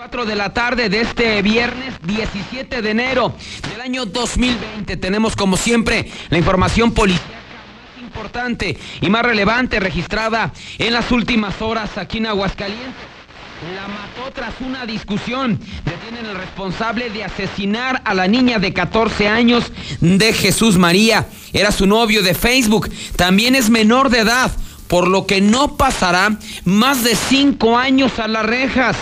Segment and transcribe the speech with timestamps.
[0.00, 3.34] 4 de la tarde de este viernes 17 de enero
[3.70, 10.54] del año 2020 tenemos como siempre la información política más importante y más relevante registrada
[10.78, 12.94] en las últimas horas aquí en Aguascalientes.
[13.74, 15.60] La mató tras una discusión.
[15.84, 19.70] Detienen al responsable de asesinar a la niña de 14 años
[20.00, 21.28] de Jesús María.
[21.52, 22.90] Era su novio de Facebook.
[23.16, 24.50] También es menor de edad,
[24.88, 28.96] por lo que no pasará más de cinco años a las rejas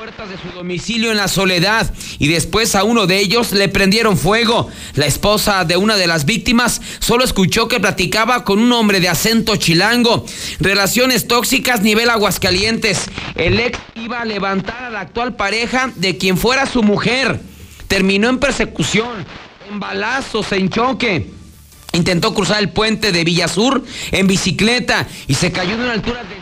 [0.00, 4.16] puertas de su domicilio en la soledad y después a uno de ellos le prendieron
[4.16, 4.70] fuego.
[4.94, 9.10] La esposa de una de las víctimas solo escuchó que platicaba con un hombre de
[9.10, 10.24] acento chilango.
[10.58, 13.10] Relaciones tóxicas nivel Aguascalientes.
[13.34, 17.38] El ex iba a levantar a la actual pareja de quien fuera su mujer.
[17.86, 19.26] Terminó en persecución,
[19.70, 21.26] en balazos, en choque.
[21.92, 26.39] Intentó cruzar el puente de Villasur en bicicleta y se cayó de una altura de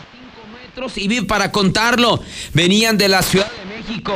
[0.95, 2.21] y vive para contarlo.
[2.53, 4.13] Venían de la Ciudad de México.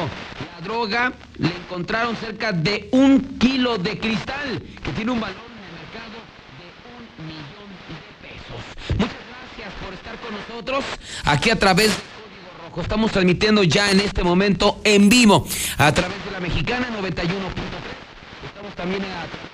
[0.56, 5.60] La droga le encontraron cerca de un kilo de cristal que tiene un valor en
[5.60, 6.18] el mercado
[6.60, 8.98] de un millón de pesos.
[8.98, 10.86] Muchas gracias por estar con nosotros
[11.26, 12.82] aquí a través de Código Rojo.
[12.82, 15.46] Estamos transmitiendo ya en este momento en vivo
[15.78, 17.12] a través de la mexicana 91.3.
[18.46, 19.53] Estamos también a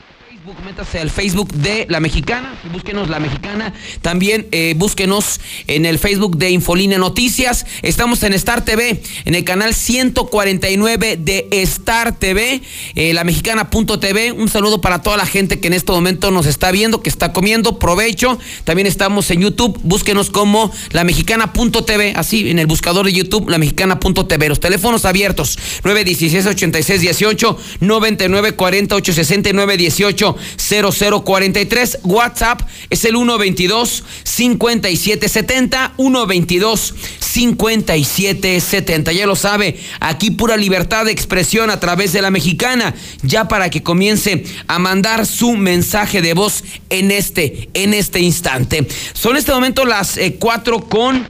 [0.65, 6.37] métase al Facebook de La Mexicana, búsquenos La Mexicana, también eh, búsquenos en el Facebook
[6.37, 12.61] de Infolina Noticias, estamos en Star TV, en el canal 149 de Star TV,
[12.95, 16.71] eh, la mexicana.tv, un saludo para toda la gente que en este momento nos está
[16.71, 22.59] viendo, que está comiendo, provecho, también estamos en YouTube, búsquenos como la mexicana.tv, así en
[22.59, 29.77] el buscador de YouTube, la mexicana.tv, los teléfonos abiertos, 916 86 18 99 40 869
[29.77, 31.99] 18 0043.
[32.03, 39.11] WhatsApp es el 122 5770 122 5770.
[39.11, 43.69] Ya lo sabe, aquí pura libertad de expresión a través de la mexicana, ya para
[43.69, 48.87] que comience a mandar su mensaje de voz en este, en este instante.
[49.13, 51.27] Son este momento las 4 eh, con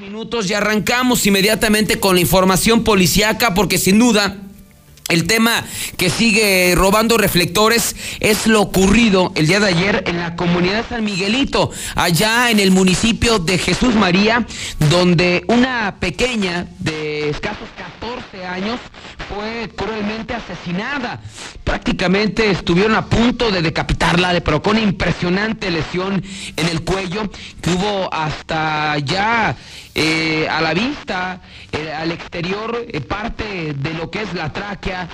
[0.00, 4.49] minutos y arrancamos inmediatamente con la información policiaca porque sin duda
[5.10, 5.64] el tema
[5.96, 11.04] que sigue robando reflectores es lo ocurrido el día de ayer en la comunidad San
[11.04, 14.46] Miguelito, allá en el municipio de Jesús María,
[14.90, 18.80] donde una pequeña de escasos 14 años
[19.28, 21.20] fue cruelmente asesinada.
[21.64, 26.22] Prácticamente estuvieron a punto de decapitarla, provocó una impresionante lesión
[26.56, 29.56] en el cuello que hubo hasta ya
[29.94, 31.40] eh, a la vista,
[31.72, 35.08] eh, al exterior, eh, parte de lo que es la tráquea,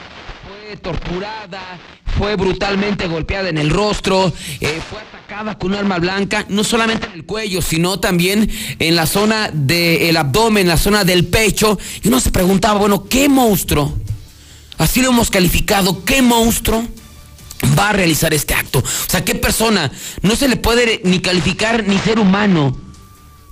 [0.46, 1.78] fue torturada,
[2.18, 7.12] fue brutalmente golpeada en el rostro, fue atacada con un arma blanca, no solamente en
[7.12, 11.78] el cuello, sino también en la zona del abdomen, en la zona del pecho.
[12.02, 13.98] Y uno se preguntaba, bueno, ¿qué monstruo?
[14.78, 16.84] Así lo hemos calificado, ¿qué monstruo?
[17.78, 18.80] va a realizar este acto.
[18.80, 19.90] O sea, ¿qué persona?
[20.22, 22.85] No se le puede ni calificar ni ser humano.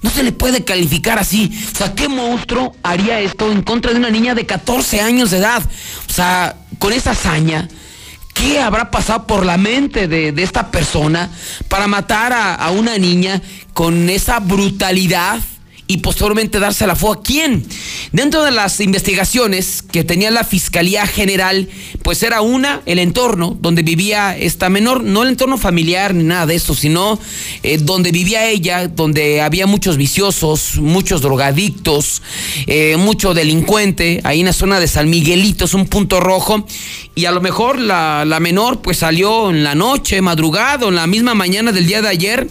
[0.05, 1.51] No se le puede calificar así.
[1.73, 5.39] O sea, ¿qué monstruo haría esto en contra de una niña de 14 años de
[5.39, 5.63] edad?
[6.07, 7.71] O sea, con esa hazaña,
[8.35, 11.31] ¿qué habrá pasado por la mente de, esta persona
[11.69, 13.41] para matar a, a una niña
[13.73, 15.41] con esa brutalidad?
[15.87, 17.21] Y posteriormente darse la fuga.
[17.23, 17.65] ¿Quién?
[18.13, 21.69] Dentro de las investigaciones que tenía la Fiscalía General,
[22.03, 26.47] pues era una, el entorno donde vivía esta menor, no el entorno familiar ni nada
[26.47, 27.19] de eso, sino
[27.63, 32.23] eh, donde vivía ella, donde había muchos viciosos, muchos drogadictos,
[32.67, 36.67] eh, mucho delincuente, ahí en la zona de San Miguelito, es un punto rojo,
[37.15, 41.07] y a lo mejor la, la menor pues salió en la noche, madrugado, en la
[41.07, 42.49] misma mañana del día de ayer,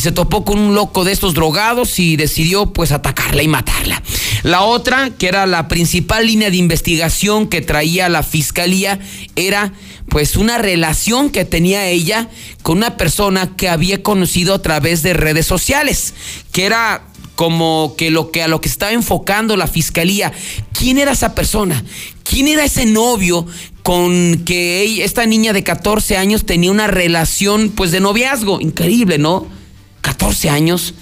[0.00, 4.02] y se topó con un loco de estos drogados y decidió pues atacarla y matarla.
[4.42, 8.98] La otra, que era la principal línea de investigación que traía la fiscalía,
[9.36, 9.74] era
[10.08, 12.30] pues una relación que tenía ella
[12.62, 16.14] con una persona que había conocido a través de redes sociales,
[16.50, 17.02] que era
[17.34, 20.32] como que lo que a lo que estaba enfocando la fiscalía,
[20.72, 21.84] ¿quién era esa persona?
[22.24, 23.46] ¿Quién era ese novio
[23.82, 28.62] con que esta niña de 14 años tenía una relación pues de noviazgo?
[28.62, 29.59] Increíble, ¿no?
[30.00, 30.94] 14 años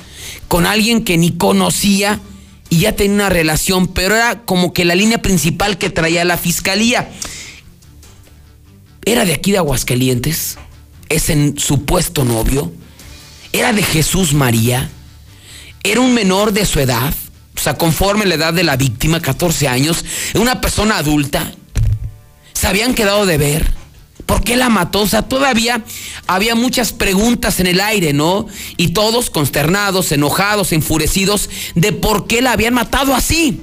[0.49, 2.21] con alguien que ni conocía
[2.71, 6.37] y ya tenía una relación, pero era como que la línea principal que traía la
[6.37, 7.11] fiscalía.
[9.05, 10.59] Era de aquí de Aguascalientes,
[11.09, 12.73] ese supuesto novio,
[13.53, 14.91] era de Jesús María,
[15.83, 17.15] era un menor de su edad,
[17.57, 20.05] o sea, conforme la edad de la víctima, 14 años,
[20.35, 21.53] una persona adulta,
[22.53, 23.78] se habían quedado de ver
[24.29, 25.01] ¿Por qué la mató?
[25.01, 25.83] O sea, todavía
[26.27, 28.47] había muchas preguntas en el aire, ¿no?
[28.77, 33.59] Y todos consternados, enojados, enfurecidos de por qué la habían matado así.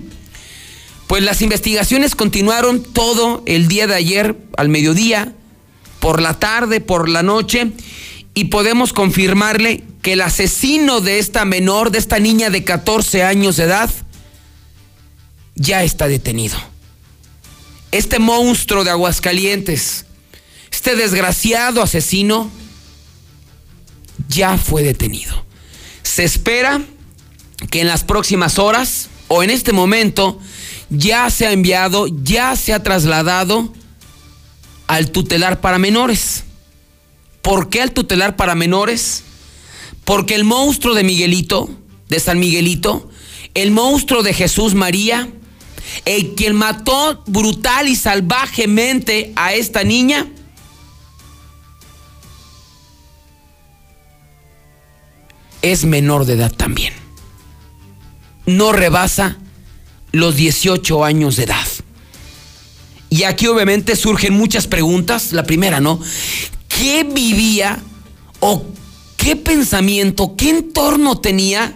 [1.05, 5.35] Pues las investigaciones continuaron todo el día de ayer al mediodía,
[5.99, 7.71] por la tarde, por la noche,
[8.33, 13.57] y podemos confirmarle que el asesino de esta menor, de esta niña de 14 años
[13.57, 13.91] de edad,
[15.53, 16.57] ya está detenido.
[17.91, 20.05] Este monstruo de Aguascalientes,
[20.85, 22.51] este desgraciado asesino,
[24.29, 25.43] ya fue detenido.
[26.03, 26.79] Se espera
[27.71, 30.39] que en las próximas horas o en este momento
[30.91, 33.73] ya se ha enviado, ya se ha trasladado
[34.85, 36.43] al tutelar para menores.
[37.41, 39.23] ¿Por qué al tutelar para menores?
[40.03, 41.67] Porque el monstruo de Miguelito,
[42.09, 43.09] de San Miguelito,
[43.55, 45.29] el monstruo de Jesús María,
[46.05, 50.27] el quien mató brutal y salvajemente a esta niña,
[55.71, 56.93] es menor de edad también.
[58.45, 59.37] No rebasa
[60.11, 61.65] los 18 años de edad.
[63.09, 65.31] Y aquí obviamente surgen muchas preguntas.
[65.33, 65.99] La primera, ¿no?
[66.67, 67.79] ¿Qué vivía
[68.41, 68.63] o
[69.17, 71.75] qué pensamiento, qué entorno tenía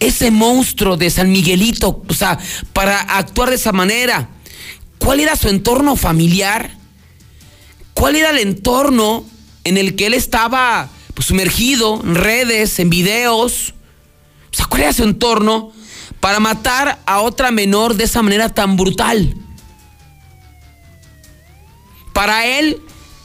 [0.00, 2.02] ese monstruo de San Miguelito?
[2.08, 2.38] O sea,
[2.72, 4.30] para actuar de esa manera.
[4.98, 6.78] ¿Cuál era su entorno familiar?
[7.92, 9.26] ¿Cuál era el entorno
[9.64, 13.74] en el que él estaba pues, sumergido en redes, en videos?
[14.52, 15.72] O sea, ¿cuál era su entorno
[16.20, 19.34] para matar a otra menor de esa manera tan brutal?
[22.12, 22.80] Para él,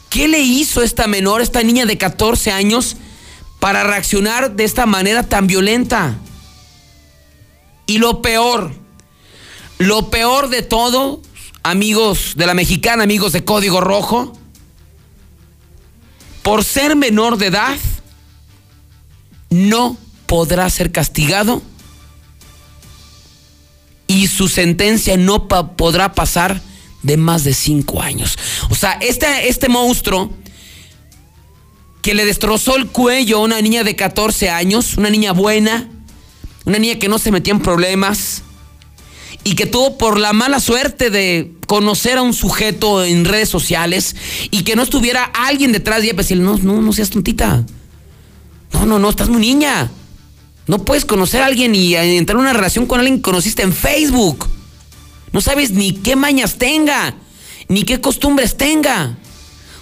[0.09, 2.97] ¿qué le hizo esta menor, esta niña de 14 años,
[3.59, 6.17] para reaccionar de esta manera tan violenta?
[7.85, 8.73] Y lo peor,
[9.77, 11.21] lo peor de todo,
[11.63, 14.36] amigos de la mexicana, amigos de Código Rojo,
[16.47, 17.77] por ser menor de edad,
[19.49, 19.97] no
[20.27, 21.61] podrá ser castigado
[24.07, 26.61] y su sentencia no podrá pasar
[27.03, 28.39] de más de cinco años.
[28.69, 30.31] O sea, este, este monstruo
[32.01, 35.89] que le destrozó el cuello a una niña de 14 años, una niña buena,
[36.63, 38.43] una niña que no se metía en problemas
[39.43, 44.15] y que tuvo por la mala suerte de conocer a un sujeto en redes sociales
[44.51, 47.63] y que no estuviera alguien detrás de ella para decirle, no, no, no seas tontita.
[48.73, 49.89] No, no, no, estás muy niña.
[50.67, 53.73] No puedes conocer a alguien y entrar en una relación con alguien que conociste en
[53.73, 54.47] Facebook.
[55.31, 57.15] No sabes ni qué mañas tenga,
[57.69, 59.17] ni qué costumbres tenga.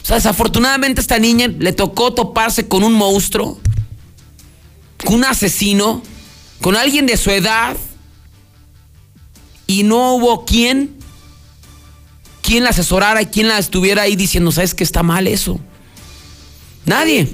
[0.04, 3.60] O sea, desafortunadamente a esta niña le tocó toparse con un monstruo,
[5.04, 6.04] con un asesino,
[6.62, 7.76] con alguien de su edad,
[9.68, 10.96] y no hubo quien,
[12.42, 15.60] quien la asesorara y quien la estuviera ahí diciendo, ¿sabes que está mal eso?
[16.86, 17.28] Nadie.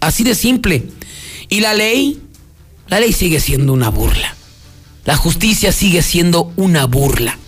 [0.00, 0.88] Así de simple.
[1.48, 2.20] Y la ley,
[2.88, 4.34] la ley sigue siendo una burla.
[5.04, 7.38] La justicia sigue siendo una burla.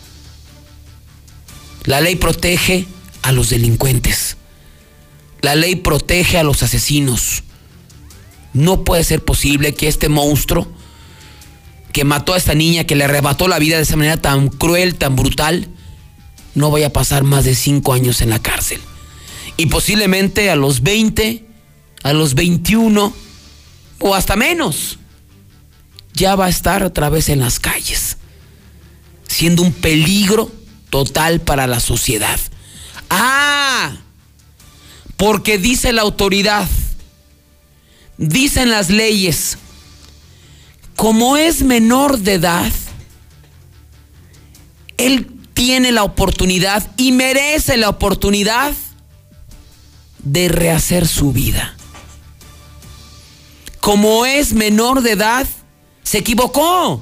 [1.84, 2.86] La ley protege
[3.22, 4.36] a los delincuentes.
[5.40, 7.42] La ley protege a los asesinos.
[8.52, 10.68] No puede ser posible que este monstruo
[11.92, 14.94] que mató a esta niña, que le arrebató la vida de esa manera tan cruel,
[14.94, 15.68] tan brutal,
[16.54, 18.80] no vaya a pasar más de cinco años en la cárcel.
[19.56, 21.44] Y posiblemente a los 20,
[22.02, 23.12] a los 21
[24.00, 24.98] o hasta menos,
[26.12, 28.18] ya va a estar otra vez en las calles,
[29.26, 30.50] siendo un peligro
[30.90, 32.38] total para la sociedad.
[33.10, 33.96] Ah,
[35.16, 36.68] porque dice la autoridad,
[38.16, 39.58] dicen las leyes,
[40.98, 42.72] como es menor de edad,
[44.96, 48.74] él tiene la oportunidad y merece la oportunidad
[50.18, 51.76] de rehacer su vida.
[53.78, 55.46] Como es menor de edad,
[56.02, 57.00] se equivocó.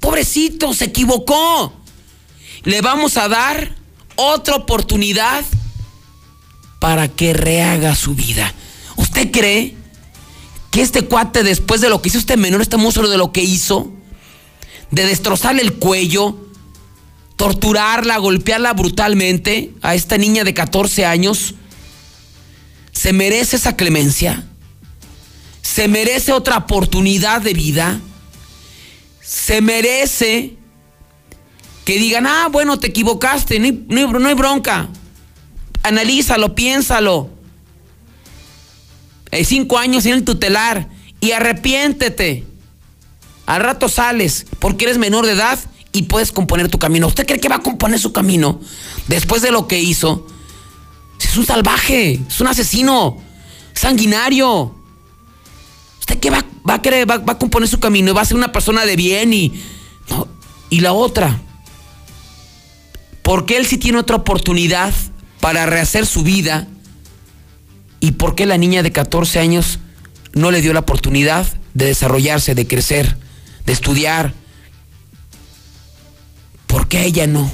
[0.00, 1.72] Pobrecito, se equivocó.
[2.64, 3.74] Le vamos a dar
[4.16, 5.46] otra oportunidad
[6.78, 8.52] para que rehaga su vida.
[8.96, 9.79] ¿Usted cree
[10.70, 13.42] que este cuate, después de lo que hizo este menor, este monstruo de lo que
[13.42, 13.92] hizo,
[14.90, 16.36] de destrozarle el cuello,
[17.36, 21.54] torturarla, golpearla brutalmente a esta niña de 14 años,
[22.92, 24.46] se merece esa clemencia?
[25.62, 28.00] ¿Se merece otra oportunidad de vida?
[29.22, 30.56] ¿Se merece
[31.84, 34.88] que digan, ah, bueno, te equivocaste, no hay, no hay bronca?
[35.82, 37.39] Analízalo, piénsalo
[39.44, 40.88] cinco años en el tutelar
[41.20, 42.44] y arrepiéntete.
[43.46, 45.58] Al rato sales porque eres menor de edad
[45.92, 47.06] y puedes componer tu camino.
[47.06, 48.60] ¿Usted cree que va a componer su camino
[49.08, 50.26] después de lo que hizo?
[51.20, 53.18] Es un salvaje, es un asesino,
[53.72, 54.74] sanguinario.
[56.00, 57.08] ¿Usted qué va, a querer?
[57.08, 59.52] Va, a componer su camino y va a ser una persona de bien y...
[60.70, 61.40] Y la otra,
[63.22, 64.94] ¿por qué él sí tiene otra oportunidad
[65.40, 66.68] para rehacer su vida?
[68.00, 69.78] ¿Y por qué la niña de 14 años
[70.32, 73.18] no le dio la oportunidad de desarrollarse, de crecer,
[73.66, 74.34] de estudiar?
[76.66, 77.52] ¿Por qué ella no?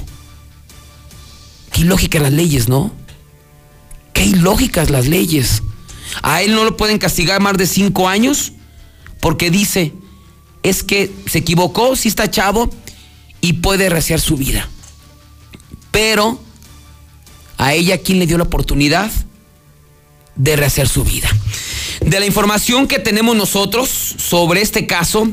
[1.73, 2.93] Qué ilógicas las leyes, ¿no?
[4.13, 5.63] Qué ilógicas las leyes.
[6.23, 8.53] A él no lo pueden castigar más de cinco años
[9.19, 9.93] porque dice,
[10.63, 12.69] es que se equivocó, si está chavo
[13.41, 14.67] y puede rehacer su vida.
[15.91, 16.41] Pero
[17.57, 19.11] a ella, ¿quién le dio la oportunidad
[20.37, 21.29] de rehacer su vida?
[22.01, 25.27] De la información que tenemos nosotros sobre este caso,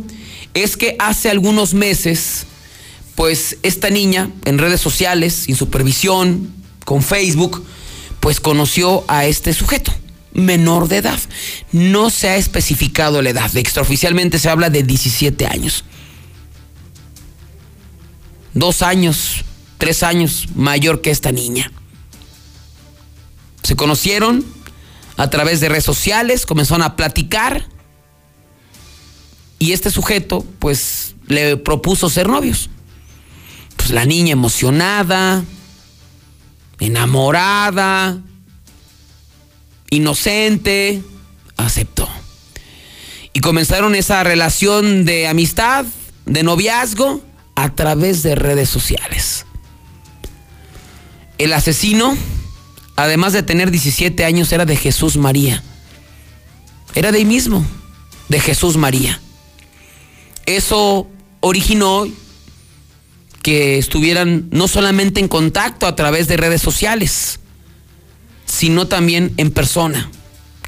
[0.55, 2.47] es que hace algunos meses,
[3.15, 6.53] pues esta niña en redes sociales, sin supervisión,
[6.85, 7.65] con Facebook,
[8.21, 9.93] pues conoció a este sujeto
[10.33, 11.19] menor de edad.
[11.73, 13.57] No se ha especificado la edad.
[13.57, 15.85] Extraoficialmente se habla de 17 años.
[18.53, 19.45] Dos años,
[19.79, 21.73] tres años mayor que esta niña.
[23.63, 24.45] Se conocieron
[25.17, 27.69] a través de redes sociales, comenzaron a platicar
[29.59, 32.71] y este sujeto pues le propuso ser novios.
[33.77, 35.45] Pues la niña emocionada,
[36.81, 38.21] enamorada,
[39.91, 41.03] inocente,
[41.57, 42.09] aceptó.
[43.33, 45.87] Y comenzaron esa relación de amistad,
[46.27, 47.23] de noviazgo,
[47.57, 49.47] a través de redes sociales.
[51.39, 52.17] El asesino,
[52.97, 55.63] además de tener 17 años, era de Jesús María.
[56.95, 57.65] Era de ahí mismo,
[58.29, 59.21] de Jesús María.
[60.47, 61.09] Eso
[61.41, 62.07] originó
[63.43, 67.41] que estuvieran no solamente en contacto a través de redes sociales,
[68.47, 70.11] sino también en persona,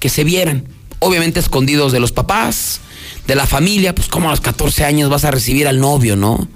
[0.01, 0.69] que se vieran,
[0.99, 2.81] obviamente escondidos de los papás,
[3.27, 6.49] de la familia, pues como a los 14 años vas a recibir al novio, ¿no?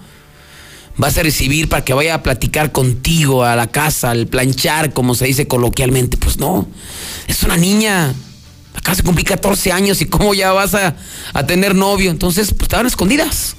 [1.01, 5.15] Vas a recibir para que vaya a platicar contigo a la casa, al planchar, como
[5.15, 6.19] se dice coloquialmente.
[6.19, 6.69] Pues no,
[7.27, 8.15] es una niña.
[8.75, 10.95] Acá se cumplí 14 años y cómo ya vas a,
[11.33, 12.11] a tener novio.
[12.11, 13.57] Entonces, pues estaban escondidas.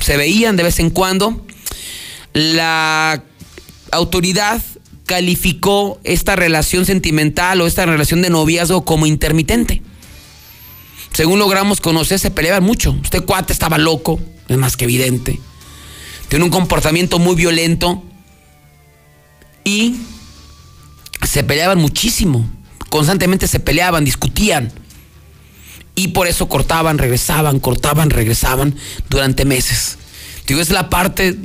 [0.00, 1.46] Se veían de vez en cuando.
[2.32, 3.22] La
[3.92, 4.60] autoridad
[5.04, 9.82] calificó esta relación sentimental o esta relación de noviazgo como intermitente.
[11.12, 12.98] Según logramos conocer, se peleaban mucho.
[13.04, 14.18] Este cuate estaba loco,
[14.48, 15.38] es más que evidente.
[16.28, 18.02] Tiene un comportamiento muy violento
[19.64, 19.96] y
[21.22, 22.48] se peleaban muchísimo.
[22.88, 24.72] Constantemente se peleaban, discutían.
[25.94, 28.76] Y por eso cortaban, regresaban, cortaban, regresaban
[29.08, 29.98] durante meses.
[30.46, 31.36] Digo, es la parte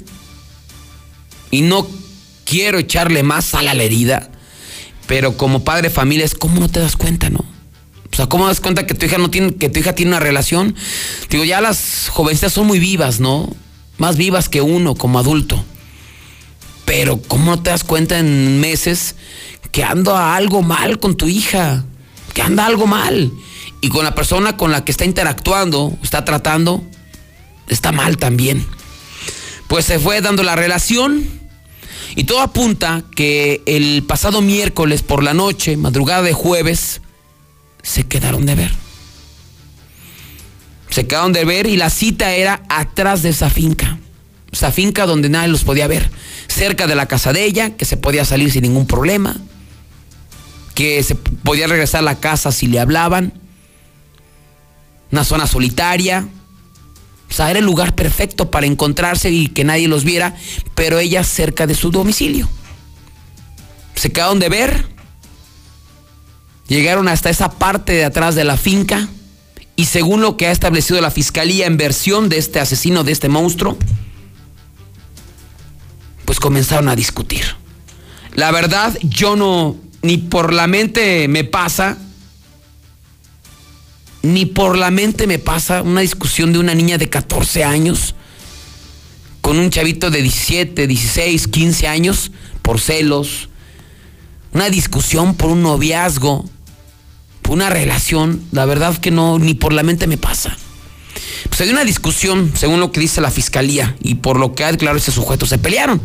[1.49, 1.87] y no
[2.45, 4.29] quiero echarle más sal a la herida,
[5.07, 7.39] pero como padre de familia es cómo no te das cuenta, ¿no?
[8.11, 10.19] O sea, ¿cómo das cuenta que tu hija no tiene, que tu hija tiene una
[10.19, 10.75] relación?
[11.29, 13.49] Digo, ya las jovencitas son muy vivas, ¿no?
[14.01, 15.63] Más vivas que uno como adulto.
[16.85, 19.15] Pero ¿cómo te das cuenta en meses
[19.71, 21.85] que anda algo mal con tu hija?
[22.33, 23.31] Que anda algo mal.
[23.79, 26.83] Y con la persona con la que está interactuando, está tratando,
[27.67, 28.65] está mal también.
[29.67, 31.23] Pues se fue dando la relación
[32.15, 37.01] y todo apunta que el pasado miércoles por la noche, madrugada de jueves,
[37.83, 38.80] se quedaron de ver.
[40.91, 43.97] Se quedaron de ver y la cita era atrás de esa finca.
[44.51, 46.11] Esa finca donde nadie los podía ver.
[46.47, 49.37] Cerca de la casa de ella, que se podía salir sin ningún problema.
[50.75, 53.33] Que se podía regresar a la casa si le hablaban.
[55.11, 56.27] Una zona solitaria,
[57.29, 60.35] o sea, era el lugar perfecto para encontrarse y que nadie los viera,
[60.75, 62.49] pero ella cerca de su domicilio.
[63.95, 64.87] Se quedaron de ver,
[66.67, 69.07] llegaron hasta esa parte de atrás de la finca
[69.81, 73.29] y según lo que ha establecido la fiscalía en versión de este asesino, de este
[73.29, 73.79] monstruo,
[76.23, 77.43] pues comenzaron a discutir.
[78.35, 81.97] La verdad, yo no, ni por la mente me pasa
[84.21, 88.13] ni por la mente me pasa una discusión de una niña de 14 años
[89.41, 93.49] con un chavito de 17, 16, 15 años por celos.
[94.53, 96.45] Una discusión por un noviazgo,
[97.49, 98.41] una relación.
[98.51, 100.57] La verdad que no, ni por la mente me pasa.
[101.49, 104.71] Pues hay una discusión, según lo que dice la fiscalía, y por lo que ha
[104.71, 106.01] declarado ese sujeto, se pelearon.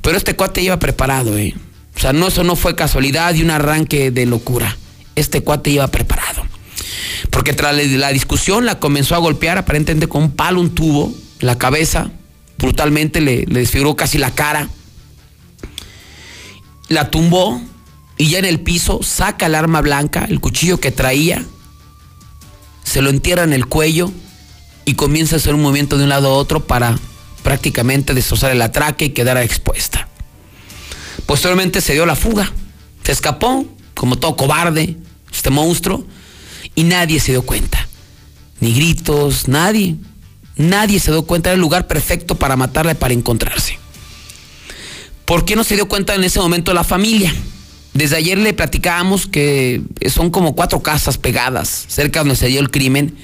[0.00, 1.54] Pero este cuate iba preparado, ¿eh?
[1.96, 4.76] O sea, no, eso no fue casualidad y un arranque de locura.
[5.16, 6.44] Este cuate iba preparado.
[7.30, 11.58] Porque tras la discusión la comenzó a golpear aparentemente con un palo, un tubo, la
[11.58, 12.10] cabeza,
[12.58, 14.68] brutalmente le, desfiguró casi la cara.
[16.88, 17.60] La tumbó
[18.18, 21.44] y ya en el piso saca el arma blanca, el cuchillo que traía,
[22.82, 24.12] se lo entierra en el cuello
[24.84, 26.98] y comienza a hacer un movimiento de un lado a otro para
[27.42, 30.08] prácticamente destrozarle la traque y quedara expuesta.
[31.26, 32.52] Posteriormente se dio la fuga,
[33.02, 34.96] se escapó, como todo cobarde,
[35.32, 36.06] este monstruo,
[36.74, 37.88] y nadie se dio cuenta.
[38.60, 39.96] Ni gritos, nadie.
[40.56, 43.78] Nadie se dio cuenta del lugar perfecto para matarla y para encontrarse.
[45.24, 47.34] ¿Por qué no se dio cuenta en ese momento la familia?
[47.96, 52.70] Desde ayer le platicábamos que son como cuatro casas pegadas cerca donde se dio el
[52.70, 53.16] crimen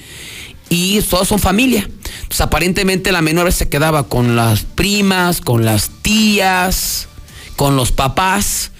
[0.67, 1.87] y todos son familia.
[2.23, 7.07] Entonces aparentemente la menor se quedaba con las primas, con las tías,
[7.55, 8.71] con los papás.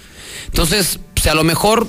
[0.46, 1.86] Entonces, pues a lo mejor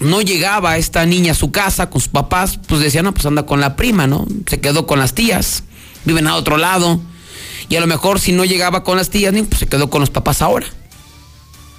[0.00, 3.46] no llegaba esta niña a su casa con sus papás, pues decía, no, pues anda
[3.46, 4.26] con la prima, ¿no?
[4.48, 5.62] Se quedó con las tías,
[6.04, 7.00] viven a otro lado.
[7.68, 10.10] Y a lo mejor si no llegaba con las tías, pues se quedó con los
[10.10, 10.66] papás ahora.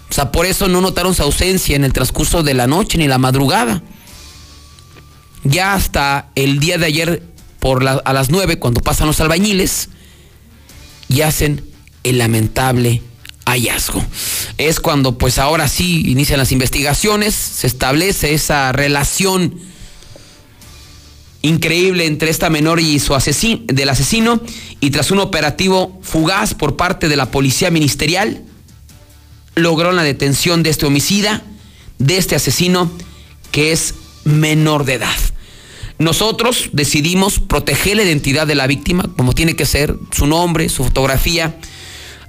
[0.10, 3.08] O sea, por eso no notaron su ausencia en el transcurso de la noche ni
[3.08, 3.84] la madrugada.
[5.44, 7.24] Ya hasta el día de ayer,
[7.60, 9.90] por a las nueve, cuando pasan los albañiles,
[11.10, 11.64] y hacen
[12.04, 13.02] el lamentable
[13.46, 14.04] hallazgo.
[14.58, 19.56] Es cuando pues ahora sí inician las investigaciones, se establece esa relación
[21.42, 24.42] increíble entre esta menor y su asesino, del asesino
[24.82, 28.44] y tras un operativo fugaz por parte de la policía ministerial
[29.58, 31.44] logró la detención de este homicida,
[32.00, 32.92] de este asesino
[33.52, 35.16] que es menor de edad.
[36.00, 40.84] Nosotros decidimos proteger la identidad de la víctima, como tiene que ser, su nombre, su
[40.84, 41.58] fotografía.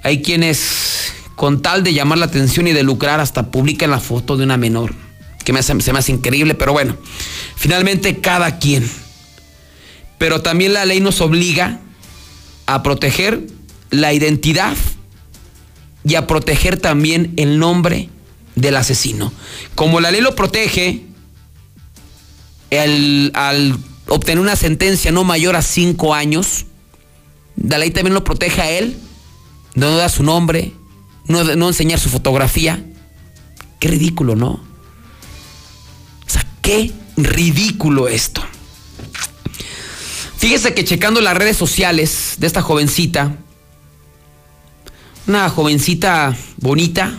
[0.01, 4.37] Hay quienes, con tal de llamar la atención y de lucrar, hasta publican la foto
[4.37, 4.95] de una menor,
[5.45, 6.97] que me hace, se me hace increíble, pero bueno,
[7.55, 8.89] finalmente cada quien.
[10.17, 11.79] Pero también la ley nos obliga
[12.65, 13.45] a proteger
[13.91, 14.75] la identidad
[16.09, 18.09] y a proteger también el nombre
[18.55, 19.31] del asesino.
[19.75, 21.03] Como la ley lo protege,
[22.71, 26.65] al obtener una sentencia no mayor a cinco años,
[27.55, 28.97] la ley también lo protege a él,
[29.75, 30.73] no da su nombre,
[31.25, 32.83] no, no enseñar su fotografía.
[33.79, 34.49] Qué ridículo, ¿no?
[36.25, 38.43] O sea, qué ridículo esto.
[40.37, 43.35] Fíjese que checando las redes sociales de esta jovencita,
[45.29, 47.13] una jovencita bonita,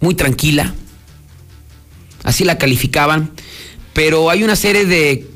[0.00, 0.74] muy tranquila.
[2.22, 3.32] Así la calificaban.
[3.94, 5.26] Pero hay una serie de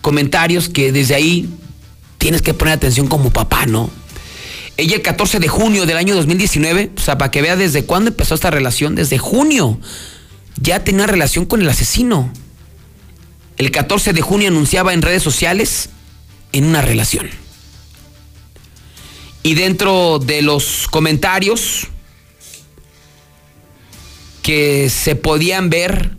[0.00, 1.48] comentarios que desde ahí
[2.18, 3.90] tienes que poner atención como papá, ¿no?
[4.76, 8.10] Ella el 14 de junio del año 2019, o sea, para que vea desde cuándo
[8.10, 9.80] empezó esta relación, desde junio,
[10.60, 12.32] ya tenía relación con el asesino.
[13.56, 15.90] El 14 de junio anunciaba en redes sociales
[16.52, 17.28] en una relación.
[19.42, 21.88] Y dentro de los comentarios
[24.42, 26.16] que se podían ver,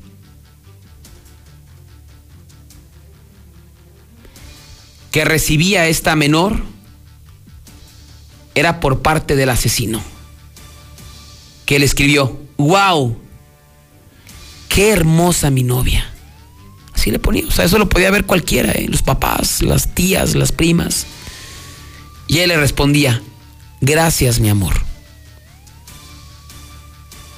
[5.11, 6.61] que recibía esta menor,
[8.55, 10.03] era por parte del asesino,
[11.65, 13.17] que le escribió, wow,
[14.67, 16.05] qué hermosa mi novia.
[16.93, 18.87] Así le ponía, o sea, eso lo podía ver cualquiera, ¿eh?
[18.89, 21.07] los papás, las tías, las primas.
[22.29, 23.23] Y él le respondía,
[23.81, 24.75] gracias mi amor.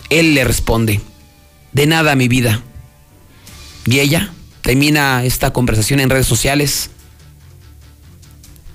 [0.10, 1.00] Él le responde,
[1.72, 2.62] de nada mi vida.
[3.86, 6.90] Y ella termina esta conversación en redes sociales,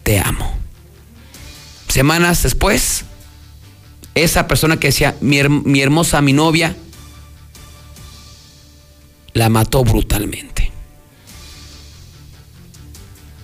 [0.04, 0.56] te amo.
[1.88, 3.04] Semanas después,
[4.14, 6.74] esa persona que decía, mi, mi hermosa, mi novia,
[9.34, 10.55] la mató brutalmente.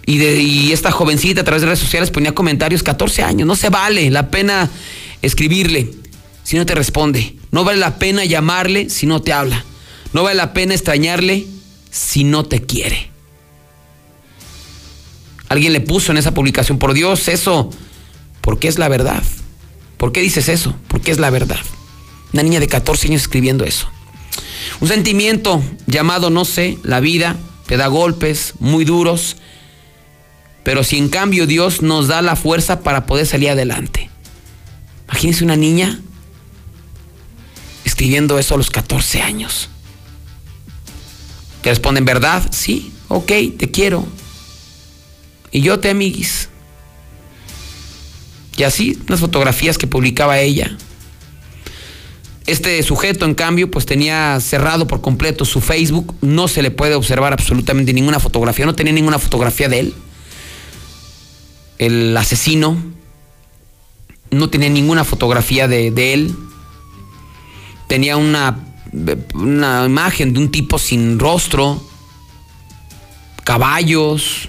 [0.06, 4.10] Y, esta jovencita a través de redes sociales ponía comentarios, 14 años, no se vale
[4.10, 4.68] la pena
[5.22, 5.90] escribirle
[6.42, 7.36] si no te responde.
[7.50, 9.64] No vale la pena llamarle si no te habla.
[10.12, 11.46] No vale la pena extrañarle
[11.90, 13.10] si no te quiere.
[15.48, 17.70] Alguien le puso en esa publicación, por Dios, eso,
[18.40, 19.22] porque es la verdad.
[19.98, 20.74] ¿Por qué dices eso?
[20.88, 21.60] Porque es la verdad.
[22.32, 23.86] Una niña de 14 años escribiendo eso.
[24.80, 27.36] Un sentimiento llamado, no sé, la vida,
[27.66, 29.36] te da golpes muy duros,
[30.64, 34.10] pero si en cambio Dios nos da la fuerza para poder salir adelante.
[35.08, 36.00] Imagínense una niña
[37.84, 39.68] escribiendo eso a los 14 años.
[41.62, 42.48] Te responden, ¿verdad?
[42.50, 44.06] Sí, ok, te quiero.
[45.50, 46.48] Y yo te amiguis.
[48.56, 50.76] Y así, las fotografías que publicaba ella.
[52.46, 56.14] Este sujeto, en cambio, pues tenía cerrado por completo su Facebook.
[56.20, 58.66] No se le puede observar absolutamente ninguna fotografía.
[58.66, 59.94] No tenía ninguna fotografía de él
[61.86, 62.76] el asesino,
[64.30, 66.34] no tenía ninguna fotografía de, él,
[67.88, 68.56] tenía una,
[69.34, 71.82] una imagen de un tipo sin rostro,
[73.42, 74.48] caballos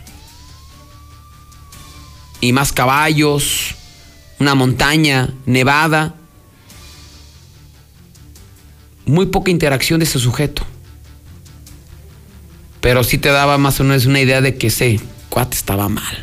[2.39, 3.75] y más caballos,
[4.39, 6.13] una montaña nevada.
[9.05, 10.63] Muy poca interacción de ese sujeto.
[12.79, 16.22] Pero sí te daba más o menos una idea de que ese cuate estaba mal.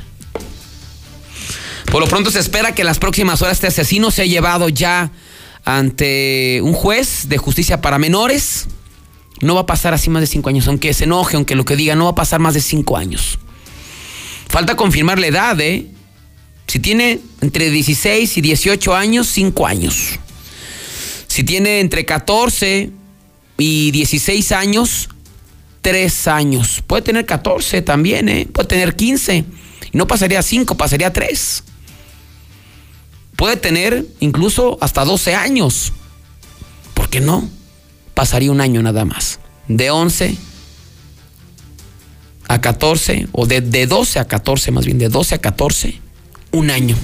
[1.91, 5.11] Por lo pronto se espera que en las próximas horas este asesino sea llevado ya
[5.65, 8.69] ante un juez de justicia para menores.
[9.41, 11.75] No va a pasar así más de cinco años, aunque se enoje, aunque lo que
[11.75, 13.41] diga, no va a pasar más de cinco años.
[14.49, 15.87] Falta confirmar la edad, ¿eh?
[16.69, 20.21] Si tiene entre 16 y 18 años, cinco años.
[21.27, 22.91] Si tiene entre 14
[23.59, 25.09] y 16 años,
[25.81, 26.85] tres años.
[26.87, 28.47] Puede tener 14 también, ¿eh?
[28.53, 29.45] Puede tener 15.
[29.93, 31.65] Y no pasaría 5, pasaría 3.
[33.41, 35.95] Puede tener incluso hasta 12 años.
[36.93, 37.49] ¿Por qué no?
[38.13, 39.41] Pasaría un año nada más.
[39.67, 40.37] De 11
[42.49, 45.99] a 14, o de, de 12 a 14, más bien, de 12 a 14,
[46.51, 46.95] un año.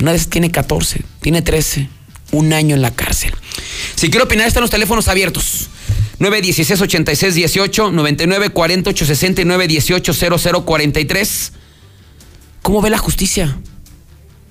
[0.00, 1.88] Una vez tiene 14, tiene 13,
[2.32, 3.32] un año en la cárcel.
[3.94, 5.68] Si quiero opinar, están los teléfonos abiertos.
[6.18, 11.52] 916 86 18 99 48 69 18 00 43.
[12.62, 13.56] ¿Cómo ve la justicia?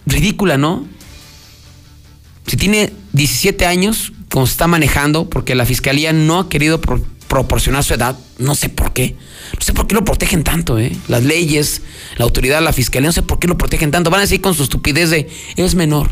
[0.06, 1.01] Ridícula, ¿no?
[2.52, 7.82] Si tiene 17 años, como se está manejando, porque la fiscalía no ha querido proporcionar
[7.86, 9.16] su edad, no sé por qué.
[9.54, 10.94] No sé por qué lo protegen tanto, ¿eh?
[11.08, 11.82] Las leyes,
[12.18, 14.10] la autoridad, la fiscalía, no sé por qué lo protegen tanto.
[14.10, 16.12] Van a decir con su estupidez de, es menor.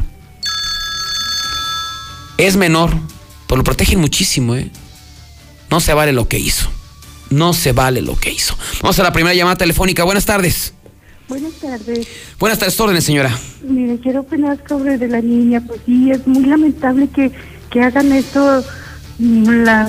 [2.38, 2.96] Es menor,
[3.46, 4.72] pero lo protegen muchísimo, ¿eh?
[5.70, 6.70] No se vale lo que hizo.
[7.30, 8.58] No se vale lo que hizo.
[8.82, 10.06] Vamos a la primera llamada telefónica.
[10.06, 10.74] Buenas tardes.
[11.30, 12.08] Buenas tardes.
[12.40, 13.30] Buenas tardes, órdenes, señora.
[13.62, 15.62] Mire, quiero opinar sobre de la niña.
[15.62, 17.32] Pues sí, es muy lamentable que,
[17.70, 18.64] que hagan esto
[19.20, 19.88] mm, la,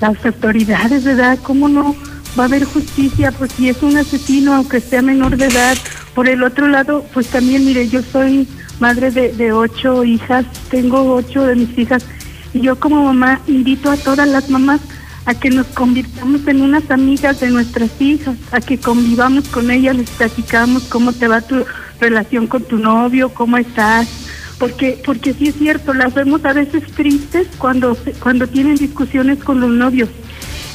[0.00, 1.38] las autoridades, ¿verdad?
[1.44, 1.94] ¿Cómo no
[2.36, 3.30] va a haber justicia?
[3.30, 5.78] Pues si es un asesino, aunque sea menor de edad.
[6.12, 8.48] Por el otro lado, pues también, mire, yo soy
[8.80, 12.04] madre de, de ocho hijas, tengo ocho de mis hijas.
[12.52, 14.80] Y yo como mamá invito a todas las mamás
[15.28, 19.94] a que nos convirtamos en unas amigas de nuestras hijas, a que convivamos con ellas,
[19.94, 21.66] les platicamos cómo te va tu
[22.00, 24.08] relación con tu novio, cómo estás,
[24.58, 29.60] porque porque sí es cierto, las vemos a veces tristes cuando cuando tienen discusiones con
[29.60, 30.08] los novios.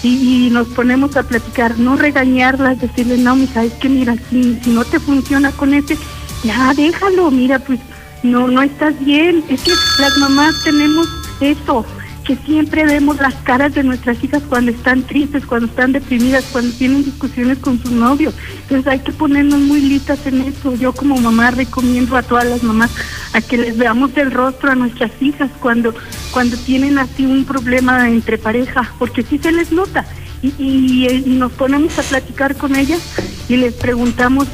[0.04, 4.84] Y, nos ponemos a platicar, no regañarlas, decirles, no, mija, es que mira, si, no
[4.84, 5.98] te funciona con ese,
[6.44, 7.80] ya déjalo, mira, pues
[8.22, 11.08] no, no estás bien, es que las mamás tenemos
[11.39, 11.86] eso,
[12.24, 16.74] que siempre vemos las caras de nuestras hijas cuando están tristes, cuando están deprimidas, cuando
[16.76, 18.34] tienen discusiones con sus novios.
[18.64, 20.74] Entonces hay que ponernos muy listas en eso.
[20.76, 22.92] Yo como mamá recomiendo a todas las mamás
[23.34, 25.94] a que les veamos el rostro a nuestras hijas cuando,
[26.32, 30.06] cuando tienen así un problema entre pareja, porque sí se les nota.
[30.42, 33.02] Y, y, nos ponemos a platicar con ellas
[33.48, 34.48] y les preguntamos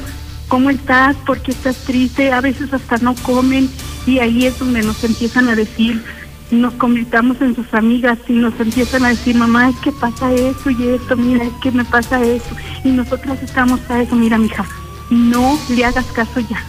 [0.47, 3.69] cómo estás, por qué estás triste, a veces hasta no comen
[4.05, 6.03] y ahí es donde nos empiezan a decir
[6.51, 10.69] nos convirtamos en sus amigas y nos empiezan a decir, mamá, es que pasa eso
[10.69, 12.49] y esto, mira, es que me pasa eso.
[12.83, 14.65] Y nosotros estamos a eso, mira, mija,
[15.09, 16.63] no le hagas caso ya.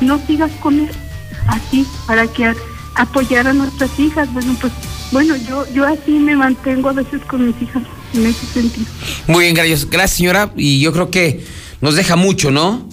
[0.00, 0.90] No sigas con él
[1.48, 2.52] así para que
[2.94, 4.32] apoyar a nuestras hijas.
[4.32, 4.72] Bueno, pues,
[5.12, 7.82] bueno, yo, yo así me mantengo a veces con mis hijas
[8.14, 8.86] en ese sentido.
[9.26, 10.52] Muy bien, gracias, gracias señora.
[10.56, 11.44] Y yo creo que
[11.80, 12.88] nos deja mucho, ¿no?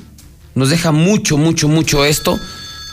[0.55, 2.37] Nos deja mucho, mucho, mucho esto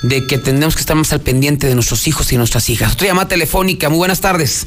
[0.03, 2.95] de que tenemos que estar más al pendiente de nuestros hijos y nuestras hijas.
[2.95, 4.67] Otra llamada telefónica, muy buenas tardes.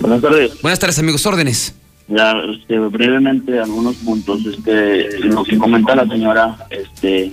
[0.00, 0.62] Buenas tardes.
[0.62, 1.74] Buenas tardes, amigos, órdenes.
[2.08, 7.32] Ya, este, brevemente algunos puntos, este, lo que comenta la señora, este,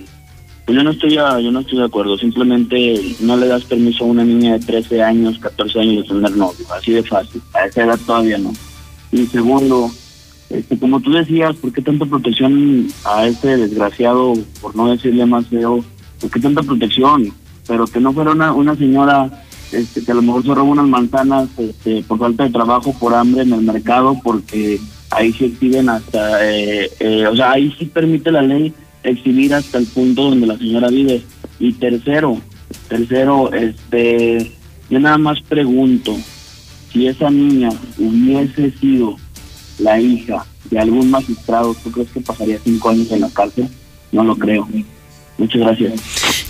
[0.64, 4.08] pues yo no estoy, yo no estoy de acuerdo, simplemente no le das permiso a
[4.08, 7.84] una niña de 13 años, 14 años de tener novio, así de fácil, a esa
[7.84, 8.52] edad todavía no.
[9.10, 9.90] Y segundo,
[10.50, 15.46] este, como tú decías, ¿por qué tanta protección a este desgraciado, por no decirle más
[15.46, 15.82] feo,
[16.18, 17.32] qué tanta protección?
[17.66, 20.86] Pero que no fuera una, una señora este, que a lo mejor se roba unas
[20.86, 25.88] manzanas este, por falta de trabajo, por hambre en el mercado, porque ahí se exhiben
[25.88, 30.46] hasta, eh, eh, o sea, ahí sí permite la ley exhibir hasta el punto donde
[30.46, 31.22] la señora vive.
[31.60, 32.40] Y tercero,
[32.88, 34.52] tercero, este,
[34.88, 36.16] yo nada más pregunto,
[36.92, 39.16] si esa niña hubiese sido
[39.78, 43.68] la hija de algún magistrado, ¿tú crees que pasaría cinco años en la cárcel?
[44.12, 44.66] No lo creo.
[45.38, 45.92] Muchas gracias.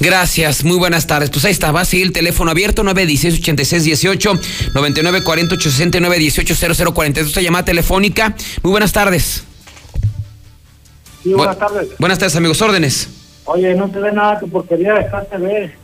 [0.01, 1.29] Gracias, muy buenas tardes.
[1.29, 4.41] Pues ahí está, va a seguir el teléfono abierto 916 86 18
[4.75, 7.29] 99 48 69 18 00 42.
[7.29, 8.35] Esta llamada telefónica.
[8.63, 9.45] Muy buenas tardes.
[11.23, 11.89] Sí, buenas tardes.
[11.99, 12.63] Buenas tardes, amigos.
[12.63, 13.09] Órdenes.
[13.45, 15.75] Oye, no te ve nada que porquería dejarte ver.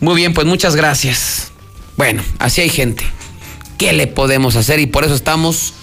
[0.00, 1.52] Muy bien, pues muchas gracias.
[1.96, 3.04] Bueno, así hay gente.
[3.78, 4.80] ¿Qué le podemos hacer?
[4.80, 5.74] Y por eso estamos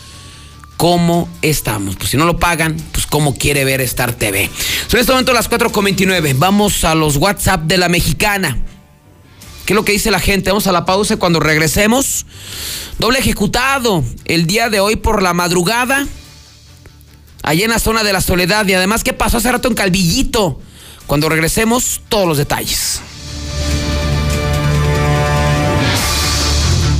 [0.78, 1.96] como estamos.
[1.96, 2.76] Pues si no lo pagan,
[3.12, 4.50] cómo quiere ver Star TV.
[4.88, 6.34] Son este momento las 4.29.
[6.36, 8.58] Vamos a los WhatsApp de la mexicana.
[9.66, 10.50] ¿Qué es lo que dice la gente?
[10.50, 12.26] Vamos a la pausa cuando regresemos.
[12.98, 16.08] Doble ejecutado el día de hoy por la madrugada.
[17.44, 18.66] Allá en la zona de la soledad.
[18.66, 20.60] Y además, ¿qué pasó hace rato en Calvillito?
[21.06, 23.02] Cuando regresemos, todos los detalles.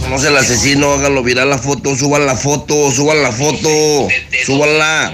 [0.04, 4.10] Conoce al asesino, hágalo viral la foto, suban la foto, suban la foto,
[4.46, 5.14] súbanla.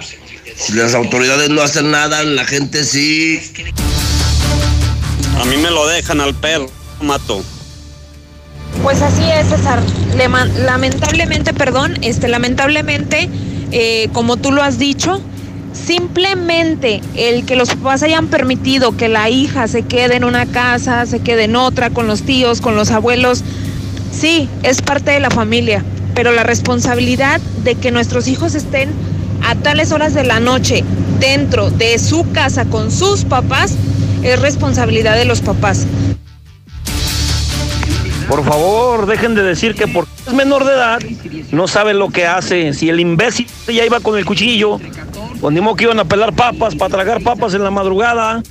[0.58, 3.40] Si las autoridades no hacen nada, la gente sí.
[5.40, 6.68] A mí me lo dejan al perro,
[7.00, 7.44] mato.
[8.82, 9.82] Pues así es, César.
[10.66, 13.30] lamentablemente, perdón, este, lamentablemente,
[13.72, 15.22] eh, como tú lo has dicho,
[15.74, 21.06] simplemente el que los papás hayan permitido que la hija se quede en una casa,
[21.06, 23.44] se quede en otra, con los tíos, con los abuelos,
[24.12, 25.84] sí, es parte de la familia,
[26.16, 28.90] pero la responsabilidad de que nuestros hijos estén
[29.44, 30.84] a tales horas de la noche
[31.20, 33.76] dentro de su casa con sus papás
[34.24, 35.86] es responsabilidad de los papás.
[38.28, 41.00] Por favor, dejen de decir que porque es menor de edad
[41.52, 42.74] no sabe lo que hace.
[42.74, 44.80] Si el imbécil ya iba con el cuchillo,
[45.40, 48.44] pues ni que iban a pelar papas para tragar papas en la madrugada.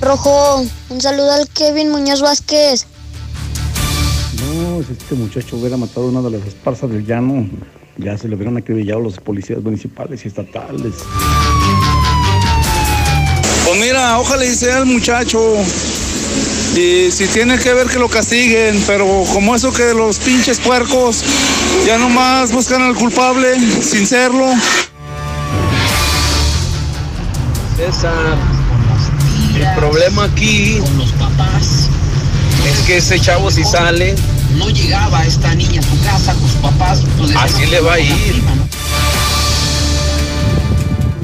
[0.00, 2.86] Rojo, un saludo al Kevin Muñoz Vázquez.
[4.38, 7.48] No, si este muchacho hubiera matado a una de las esparzas del llano,
[7.98, 10.94] ya se le hubieran acribillado los policías municipales y estatales.
[13.64, 15.40] Pues mira, ojalá y sea el muchacho.
[16.76, 21.24] Y si tiene que ver que lo castiguen, pero como eso que los pinches puercos
[21.86, 24.46] ya nomás buscan al culpable sin serlo.
[27.76, 28.36] César,
[29.58, 30.78] el problema aquí
[32.70, 34.14] es que ese chavo si sale
[34.56, 37.02] no llegaba esta niña a su casa con sus papás.
[37.18, 38.42] Pues Así le va a ir.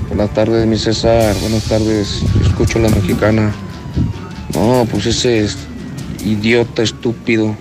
[0.08, 1.34] Buenas tardes, mi César.
[1.40, 2.22] Buenas tardes.
[2.44, 3.52] Escucho la mexicana.
[4.54, 5.56] No, pues ese es
[6.24, 7.56] idiota estúpido.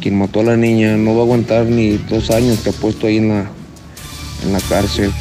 [0.00, 3.06] Quien mató a la niña no va a aguantar ni dos años que ha puesto
[3.06, 3.50] ahí en la,
[4.42, 5.12] en la cárcel.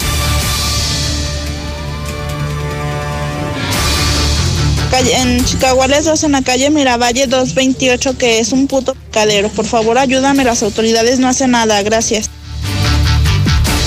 [5.06, 9.50] En Chicaguales 2, en la calle Miravalle 228, que es un puto cadero.
[9.50, 12.30] Por favor, ayúdame, las autoridades no hacen nada, gracias.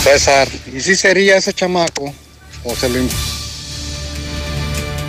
[0.05, 2.15] César, ¿y si sería ese chamaco?
[2.65, 2.89] ¿O se.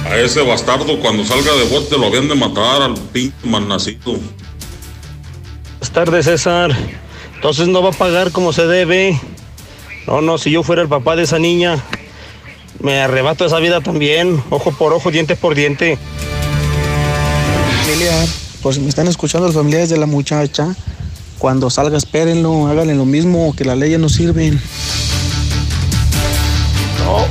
[0.10, 4.14] A ese bastardo cuando salga de bote lo habían de matar al pinche mal nacido.
[5.74, 6.76] Buenas tardes, César.
[7.36, 9.20] Entonces no va a pagar como se debe.
[10.08, 11.82] No, no, si yo fuera el papá de esa niña,
[12.82, 15.98] me arrebato esa vida también, ojo por ojo, diente por diente.
[17.84, 18.26] Familia,
[18.62, 20.76] pues me están escuchando los familiares de la muchacha.
[21.38, 24.62] Cuando salga, espérenlo, háganle lo mismo, que las leyes no sirven.
[27.04, 27.26] No,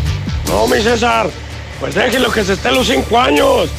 [0.53, 1.31] no, mi César,
[1.79, 3.71] pues déjenlo que se esté los cinco años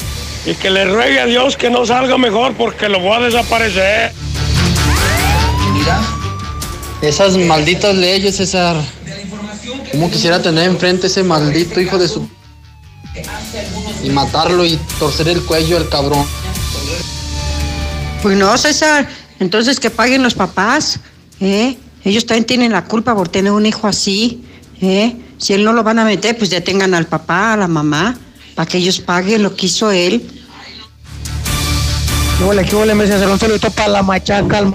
[0.44, 4.12] y que le ruegue a Dios que no salga mejor porque lo voy a desaparecer.
[5.74, 6.00] Mira,
[7.02, 8.76] esas malditas leyes, César.
[9.92, 12.26] ¿Cómo quisiera tener enfrente ese maldito hijo de su...
[14.02, 16.24] y matarlo y torcer el cuello al cabrón?
[18.22, 19.08] Pues no, César.
[19.38, 21.00] Entonces que paguen los papás,
[21.40, 21.76] ¿eh?
[22.04, 24.44] Ellos también tienen la culpa por tener un hijo así,
[24.80, 25.16] ¿eh?
[25.38, 28.16] Si él no lo van a meter, pues detengan al papá, a la mamá,
[28.54, 30.26] para que ellos paguen lo que hizo él.
[32.38, 33.12] ¿Qué huele, qué huele, Messi?
[33.12, 34.72] Un saludito para la machaca,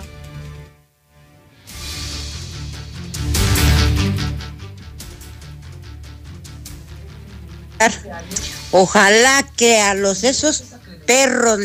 [8.71, 10.63] Ojalá que a los esos
[11.05, 11.59] perros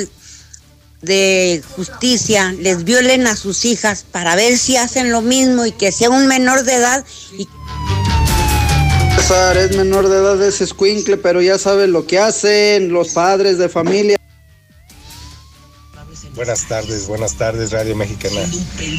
[1.00, 5.90] de justicia les violen a sus hijas para ver si hacen lo mismo y que
[5.90, 7.04] sea un menor de edad
[7.36, 7.48] y
[9.56, 13.68] es menor de edad ese escuincle, pero ya saben lo que hacen los padres de
[13.68, 14.18] familia.
[16.34, 18.40] Buenas tardes, buenas tardes Radio Mexicana.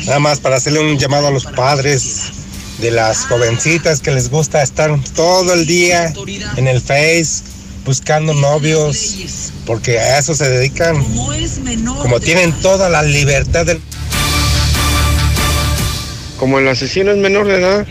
[0.06, 2.32] Nada más para hacerle un llamado a los padres
[2.80, 6.14] de las jovencitas que les gusta estar todo el día
[6.58, 7.44] en el Face
[7.86, 11.04] buscando novios, porque a eso se dedican.
[12.02, 13.82] Como tienen toda la libertad del...
[16.38, 17.88] Como el asesino es menor de edad,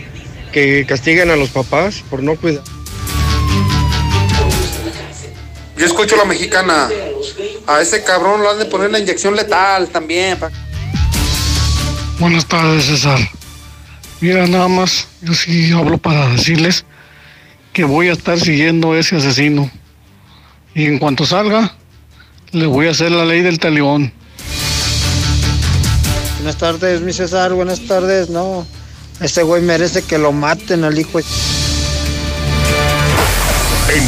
[0.51, 2.63] que castiguen a los papás por no cuidar.
[5.77, 6.89] Yo escucho a la mexicana.
[7.65, 10.37] A ese cabrón lo han de poner la inyección letal también.
[12.19, 13.19] Buenas tardes, César.
[14.23, 16.85] Mira, nada más, yo sí hablo para decirles
[17.73, 19.69] que voy a estar siguiendo a ese asesino.
[20.73, 21.75] Y en cuanto salga,
[22.53, 24.13] le voy a hacer la ley del talión.
[26.37, 28.29] Buenas tardes, mi César, buenas tardes.
[28.29, 28.65] No,
[29.19, 31.19] Ese güey merece que lo maten al hijo.
[31.19, 31.25] En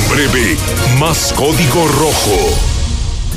[0.10, 0.56] breve,
[0.98, 2.75] más código rojo.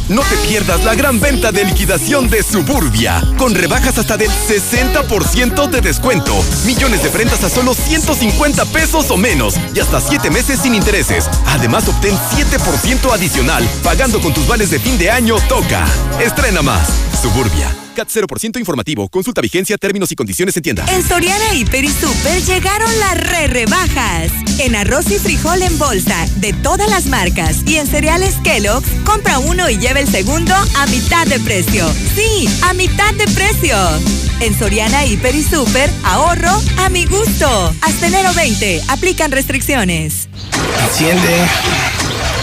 [0.09, 5.69] No te pierdas la gran venta de liquidación de Suburbia, con rebajas hasta del 60%
[5.69, 6.33] de descuento,
[6.65, 11.29] millones de prendas a solo 150 pesos o menos y hasta 7 meses sin intereses.
[11.49, 15.85] Además, obtén 7% adicional pagando con tus vales de fin de año Toca.
[16.19, 16.89] Estrena más.
[17.21, 17.75] Suburbia.
[17.97, 19.09] CAT 0% informativo.
[19.09, 20.85] Consulta vigencia, términos y condiciones en tienda.
[20.93, 24.31] En Soriana Hiper y Super llegaron las re rebajas.
[24.59, 29.41] En arroz y frijol en bolsa de todas las marcas y en cereales Kellogg's, compra
[29.41, 31.89] uno y lleva el segundo a mitad de precio.
[32.15, 33.77] Sí, a mitad de precio.
[34.41, 37.75] En Soriana Hiper y Super, ahorro a mi gusto.
[37.81, 40.29] Hasta enero 20, aplican restricciones.
[40.89, 41.47] Enciende.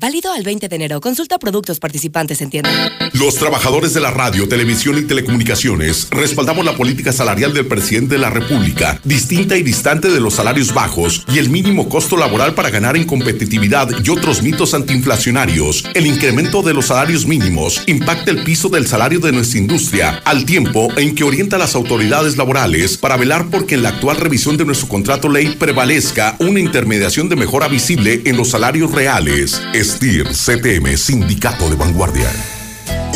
[0.00, 0.98] Válido al 20 de enero.
[0.98, 2.70] Consulta productos participantes en tienda.
[3.12, 8.20] Los trabajadores de la radio, televisión y telecomunicaciones respaldamos la política salarial del presidente de
[8.22, 12.70] la República, distinta y distante de los salarios bajos y el mínimo costo laboral para
[12.70, 15.84] ganar en competitividad y otros mitos antiinflacionarios.
[15.92, 20.46] El incremento de los salarios mínimos impacta el piso del salario de nuestra industria, al
[20.46, 24.56] tiempo en que orienta a las autoridades laborales para velar porque en la actual revisión
[24.56, 29.60] de nuestro contrato ley prevalezca una intermediación de mejora visible en los salarios reales.
[29.98, 32.30] CTM, Sindicato de Vanguardia.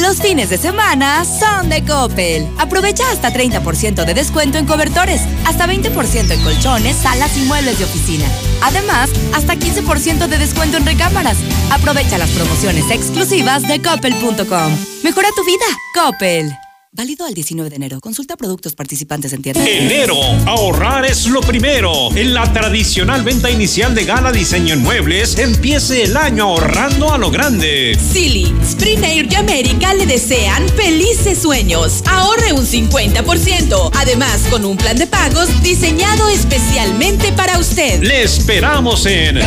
[0.00, 2.48] Los fines de semana son de Coppel.
[2.58, 7.84] Aprovecha hasta 30% de descuento en cobertores, hasta 20% en colchones, salas y muebles de
[7.84, 8.26] oficina.
[8.62, 11.36] Además, hasta 15% de descuento en recámaras.
[11.70, 14.76] Aprovecha las promociones exclusivas de coppel.com.
[15.04, 16.63] Mejora tu vida, Coppel.
[16.96, 18.00] Válido al 19 de enero.
[18.00, 19.68] Consulta productos participantes en tienda.
[19.68, 20.14] Enero,
[20.46, 22.14] ahorrar es lo primero.
[22.14, 27.18] En la tradicional venta inicial de Gala Diseño en Muebles, empiece el año ahorrando a
[27.18, 27.98] lo grande.
[27.98, 32.04] Silly, Spring Air y América le desean felices sueños.
[32.06, 33.90] Ahorre un 50%.
[33.92, 38.04] Además, con un plan de pagos diseñado especialmente para usted.
[38.04, 39.40] Le esperamos en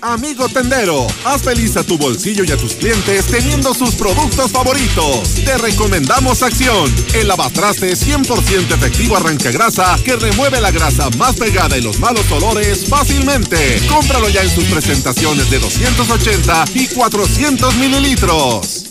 [0.00, 5.34] Amigo tendero, haz feliz a tu bolsillo y a tus clientes teniendo sus productos favoritos.
[5.44, 11.76] Te recomendamos Acción, el lavatraste 100% efectivo arranca grasa que remueve la grasa más pegada
[11.76, 13.80] y los malos olores fácilmente.
[13.88, 18.84] Cómpralo ya en sus presentaciones de 280 y 400 mililitros.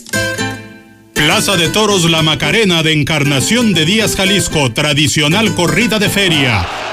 [1.14, 6.87] Plaza de Toros La Macarena de Encarnación de Díaz Jalisco, tradicional corrida de feria.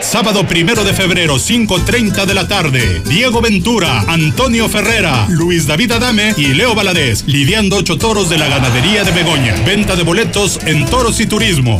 [0.00, 3.02] Sábado primero de febrero, 5.30 de la tarde.
[3.06, 8.48] Diego Ventura, Antonio Ferrera, Luis David Adame y Leo Valadez, lidiando ocho toros de la
[8.48, 9.54] ganadería de Begoña.
[9.64, 11.76] Venta de boletos en Toros y Turismo.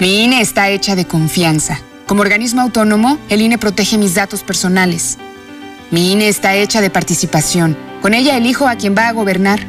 [0.00, 1.80] Mi INE está hecha de confianza.
[2.06, 5.18] Como organismo autónomo, el INE protege mis datos personales.
[5.92, 7.76] Mi INE está hecha de participación.
[8.02, 9.60] Con ella elijo a quien va a gobernar.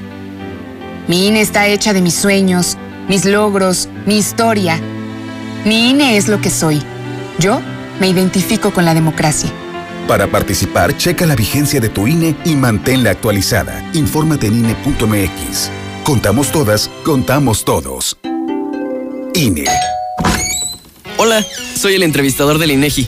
[1.07, 4.81] Mi INE está hecha de mis sueños, mis logros, mi historia
[5.67, 6.81] mi INE es lo que soy.
[7.39, 7.59] Yo
[7.99, 9.51] me identifico con la democracia.
[10.07, 13.83] Para participar, checa la vigencia de tu INE y manténla actualizada.
[13.93, 15.69] Infórmate en INE.mx.
[16.03, 18.17] Contamos todas, contamos todos.
[19.33, 19.65] INE.
[21.17, 23.07] Hola, soy el entrevistador del INEGI.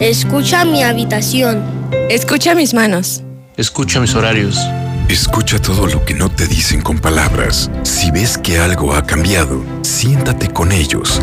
[0.00, 1.64] Escucha mi habitación.
[2.10, 3.22] Escucha mis manos.
[3.56, 4.58] Escucha mis horarios.
[5.08, 7.70] Escucha todo lo que no te dicen con palabras.
[7.82, 11.22] Si ves que algo ha cambiado, siéntate con ellos.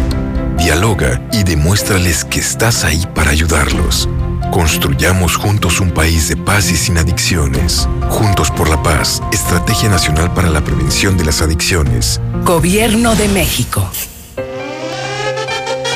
[0.58, 4.10] Dialoga y demuéstrales que estás ahí para ayudarlos.
[4.52, 7.88] Construyamos juntos un país de paz y sin adicciones.
[8.10, 12.20] Juntos por la paz, Estrategia Nacional para la Prevención de las Adicciones.
[12.44, 13.88] Gobierno de México.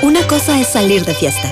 [0.03, 1.51] Una cosa es salir de fiesta.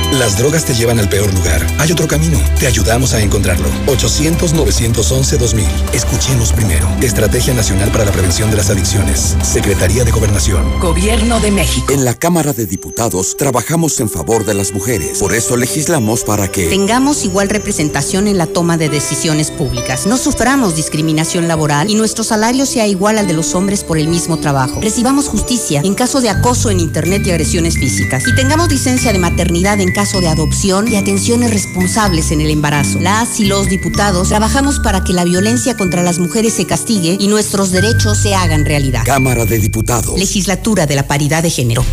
[0.11, 1.65] Las drogas te llevan al peor lugar.
[1.79, 2.37] Hay otro camino.
[2.59, 3.69] Te ayudamos a encontrarlo.
[3.87, 5.65] 800-911-2000.
[5.93, 6.85] Escuchemos primero.
[7.01, 9.37] Estrategia Nacional para la Prevención de las Adicciones.
[9.41, 10.81] Secretaría de Gobernación.
[10.81, 11.93] Gobierno de México.
[11.93, 15.19] En la Cámara de Diputados trabajamos en favor de las mujeres.
[15.19, 20.05] Por eso legislamos para que tengamos igual representación en la toma de decisiones públicas.
[20.07, 24.09] No suframos discriminación laboral y nuestro salario sea igual al de los hombres por el
[24.09, 24.81] mismo trabajo.
[24.81, 28.27] Recibamos justicia en caso de acoso en Internet y agresiones físicas.
[28.27, 32.99] Y tengamos licencia de maternidad en caso de adopción y atenciones responsables en el embarazo.
[32.99, 37.27] Las y los diputados trabajamos para que la violencia contra las mujeres se castigue y
[37.27, 39.03] nuestros derechos se hagan realidad.
[39.05, 40.17] Cámara de Diputados.
[40.17, 41.85] Legislatura de la Paridad de Género.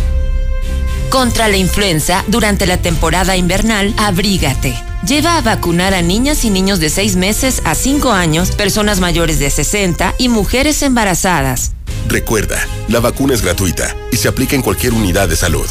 [1.11, 4.75] Contra la influenza, durante la temporada invernal, abrígate.
[5.07, 9.37] Lleva a vacunar a niñas y niños de 6 meses a 5 años, personas mayores
[9.37, 11.73] de 60 y mujeres embarazadas.
[12.07, 12.57] Recuerda,
[12.87, 15.67] la vacuna es gratuita y se aplica en cualquier unidad de salud.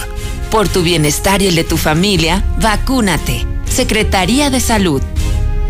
[0.50, 3.46] Por tu bienestar y el de tu familia, vacúnate.
[3.70, 5.02] Secretaría de Salud.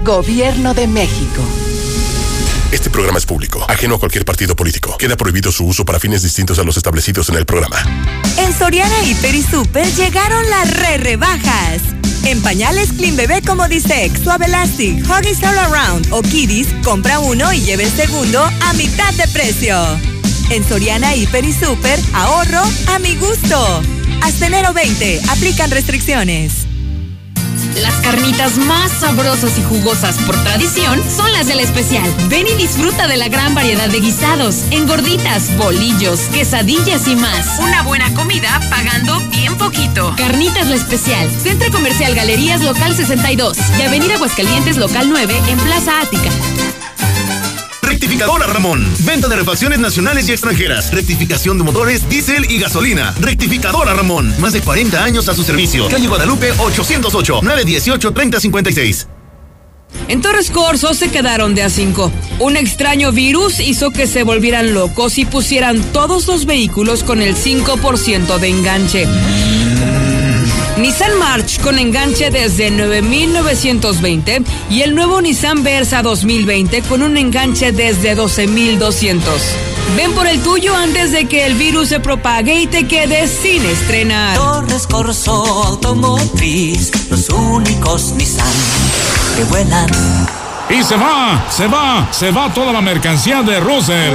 [0.05, 1.43] Gobierno de México.
[2.71, 4.97] Este programa es público, ajeno a cualquier partido político.
[4.97, 7.77] Queda prohibido su uso para fines distintos a los establecidos en el programa.
[8.37, 11.83] En Soriana Hiper y Super llegaron las re rebajas.
[12.25, 17.53] En pañales Clean Bebé como Disex, Suave Elastic, Huggies All Around o Kiddies, compra uno
[17.53, 19.77] y lleve el segundo a mitad de precio.
[20.51, 23.98] En Soriana Hiper y Super, ahorro a mi gusto.
[24.23, 26.67] Hasta enero 20, aplican restricciones.
[27.83, 32.13] Las carnitas más sabrosas y jugosas por tradición son las del especial.
[32.29, 37.59] Ven y disfruta de la gran variedad de guisados, engorditas, bolillos, quesadillas y más.
[37.61, 40.15] Una buena comida pagando bien poquito.
[40.17, 41.31] Carnitas la especial.
[41.43, 46.31] Centro Comercial Galerías Local 62 y Avenida Aguascalientes Local 9 en Plaza Ática.
[48.01, 48.87] Rectificadora Ramón.
[49.01, 50.93] Venta de refacciones nacionales y extranjeras.
[50.93, 53.13] Rectificación de motores, diésel y gasolina.
[53.19, 54.33] Rectificadora Ramón.
[54.39, 55.89] Más de 40 años a su servicio.
[55.89, 59.09] Calle Guadalupe 808 918 3056.
[60.07, 62.13] En Torres Corso se quedaron de a 5.
[62.39, 67.35] Un extraño virus hizo que se volvieran locos y pusieran todos los vehículos con el
[67.35, 69.09] 5% de enganche.
[70.79, 77.73] Nissan March con enganche desde 9.920 y el nuevo Nissan Versa 2020 con un enganche
[77.73, 79.21] desde 12.200.
[79.97, 83.65] Ven por el tuyo antes de que el virus se propague y te quedes sin
[83.67, 84.37] estrenar.
[84.37, 85.33] Torres Corso
[85.65, 88.47] Automotriz, los únicos Nissan
[89.37, 89.91] que vuelan.
[90.71, 94.15] Y se va, se va, se va toda la mercancía de Russell.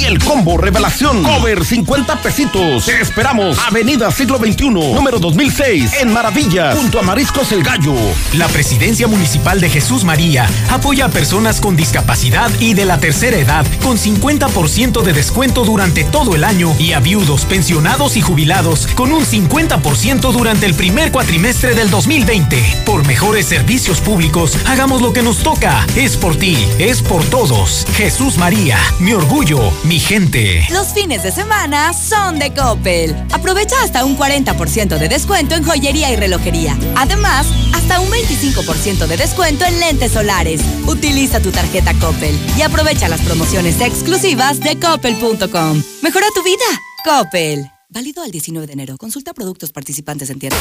[0.05, 2.87] El combo Revelación Cover 50 pesitos.
[2.87, 3.57] Te esperamos.
[3.69, 7.95] Avenida Siglo XXI, número 2006, en Maravillas, junto a Mariscos El Gallo.
[8.33, 13.37] La Presidencia Municipal de Jesús María apoya a personas con discapacidad y de la tercera
[13.37, 18.89] edad con 50% de descuento durante todo el año y a viudos, pensionados y jubilados
[18.97, 22.83] con un 50% durante el primer cuatrimestre del 2020.
[22.85, 25.87] Por mejores servicios públicos, hagamos lo que nos toca.
[25.95, 27.87] Es por ti, es por todos.
[27.95, 30.67] Jesús María, mi orgullo, mi gente.
[30.71, 33.15] Los fines de semana son de Coppel.
[33.31, 36.79] Aprovecha hasta un 40% de descuento en joyería y relojería.
[36.97, 40.63] Además, hasta un 25% de descuento en lentes solares.
[40.87, 45.83] Utiliza tu tarjeta Coppel y aprovecha las promociones exclusivas de coppel.com.
[46.01, 46.65] Mejora tu vida.
[47.05, 47.71] Coppel.
[47.91, 48.97] Válido al 19 de enero.
[48.97, 50.57] Consulta productos participantes en tienda.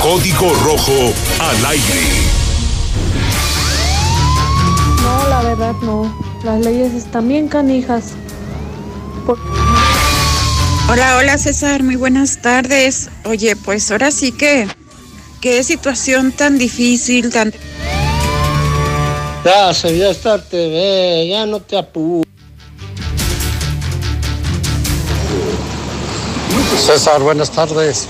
[0.00, 2.51] Código Rojo al aire.
[5.54, 6.14] Verdad no.
[6.44, 8.12] Las leyes están bien canijas.
[10.90, 13.10] Hola, hola César, muy buenas tardes.
[13.24, 14.66] Oye, pues ahora sí que,
[15.40, 17.52] qué situación tan difícil, tan...
[19.44, 22.26] Ya, se vio Star TV, ya no te apures.
[26.78, 28.08] César, buenas tardes.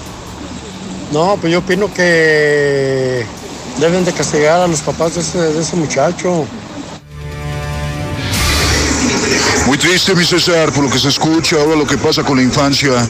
[1.12, 3.26] No, pues yo opino que
[3.78, 6.46] deben de castigar a los papás de ese, de ese muchacho.
[9.72, 12.42] Muy triste, mi César, por lo que se escucha, ahora lo que pasa con la
[12.42, 13.08] infancia.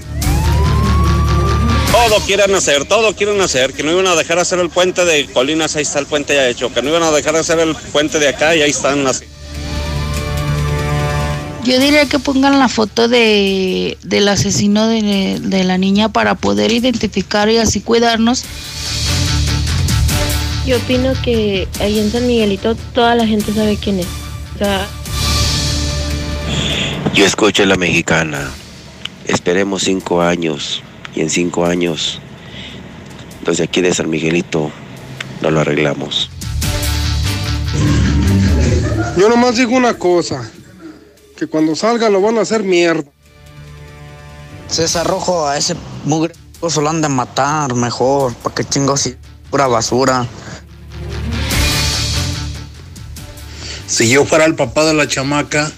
[1.90, 5.26] Todo quieren hacer, todo quieren hacer, que no iban a dejar hacer el puente de
[5.26, 8.20] Colinas, ahí está el puente ya hecho, que no iban a dejar hacer el puente
[8.20, 9.24] de acá y ahí están las...
[11.64, 16.70] Yo diría que pongan la foto de, del asesino de, de la niña para poder
[16.70, 18.44] identificar y así cuidarnos.
[20.64, 24.06] Yo opino que ahí en San Miguelito toda la gente sabe quién es.
[24.54, 24.86] O sea,
[27.14, 28.50] Yo escucho a la mexicana.
[29.26, 30.82] Esperemos cinco años
[31.14, 32.20] y en cinco años,
[33.44, 34.70] desde aquí de San Miguelito,
[35.40, 36.30] no lo arreglamos.
[39.16, 40.50] Yo nomás digo una cosa,
[41.36, 43.11] que cuando salga lo van a hacer mierda.
[44.68, 49.16] César Rojo, a ese mugre lo han de matar mejor, para que chingos y
[49.50, 50.26] pura basura.
[53.86, 55.70] Si yo fuera el papá de la chamaca,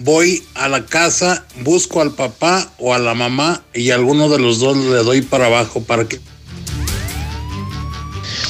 [0.00, 4.38] voy a la casa, busco al papá o a la mamá y a alguno de
[4.38, 6.18] los dos le doy para abajo para que...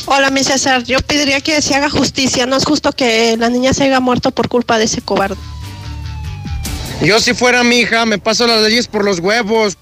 [0.06, 0.82] Hola, mi César.
[0.84, 2.46] Yo pediría que se haga justicia.
[2.46, 5.36] No es justo que la niña se haya muerto por culpa de ese cobarde.
[7.02, 9.76] Yo si fuera mi hija, me paso las leyes por los huevos.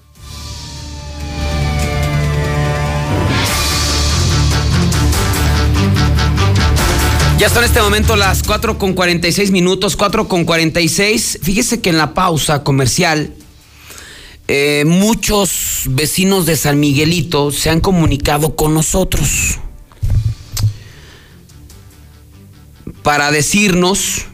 [7.39, 11.39] Ya son en este momento las 4 con 46 minutos, 4 con 46.
[11.41, 13.33] Fíjese que en la pausa comercial,
[14.49, 19.57] eh, muchos vecinos de San Miguelito se han comunicado con nosotros
[23.03, 24.25] para decirnos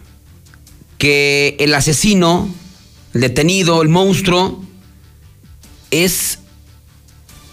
[0.97, 2.49] que el asesino,
[3.13, 4.63] el detenido, el monstruo,
[5.91, 6.39] es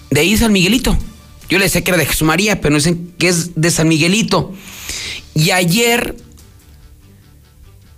[0.09, 0.97] de ahí San Miguelito.
[1.51, 3.89] Yo le decía que era de Jesús María, pero no dicen que es de San
[3.89, 4.55] Miguelito.
[5.35, 6.17] Y ayer,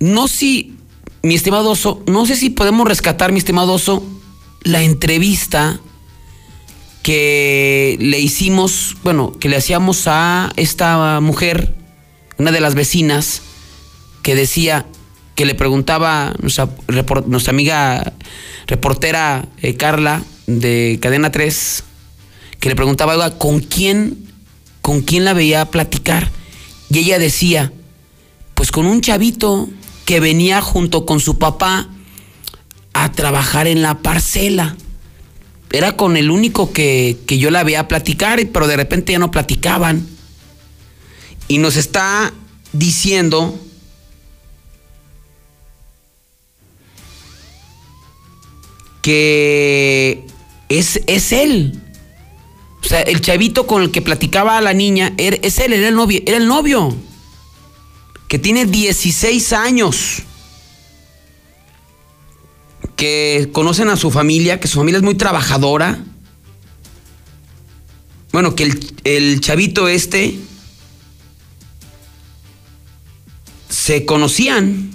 [0.01, 0.77] no si,
[1.23, 4.05] mi estimado Oso, no sé si podemos rescatar, mi estimado Oso,
[4.63, 5.81] la entrevista
[7.03, 11.75] que le hicimos, bueno, que le hacíamos a esta mujer,
[12.39, 13.43] una de las vecinas,
[14.23, 14.87] que decía,
[15.35, 16.69] que le preguntaba nuestra,
[17.27, 18.13] nuestra amiga
[18.67, 21.85] reportera eh, Carla de Cadena 3,
[22.61, 24.17] que le preguntaba, "Oiga, ¿con quién,
[24.81, 26.31] con quién la veía platicar?
[26.95, 27.73] Y ella decía,
[28.55, 29.69] pues con un chavito
[30.05, 31.89] que venía junto con su papá
[32.93, 34.77] a trabajar en la parcela.
[35.73, 39.33] Era con el único que, que yo la veía platicar, pero de repente ya no
[39.33, 40.07] platicaban.
[41.49, 42.33] Y nos está
[42.73, 43.59] diciendo
[49.03, 50.25] que
[50.69, 51.84] es, es él.
[52.85, 55.89] O sea, el chavito con el que platicaba a la niña er- es él, era
[55.89, 56.95] el novio, era el novio.
[58.29, 60.23] Que tiene 16 años.
[62.97, 66.05] Que conocen a su familia, que su familia es muy trabajadora.
[68.33, 70.39] Bueno, que el, el chavito este
[73.69, 74.91] se conocían.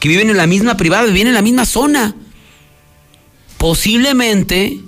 [0.00, 2.14] Que viven en la misma privada, viven en la misma zona.
[3.58, 4.80] Posiblemente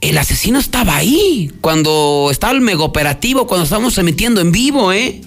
[0.00, 5.20] el asesino estaba ahí cuando estaba el mega operativo, cuando estábamos emitiendo en vivo, ¿eh?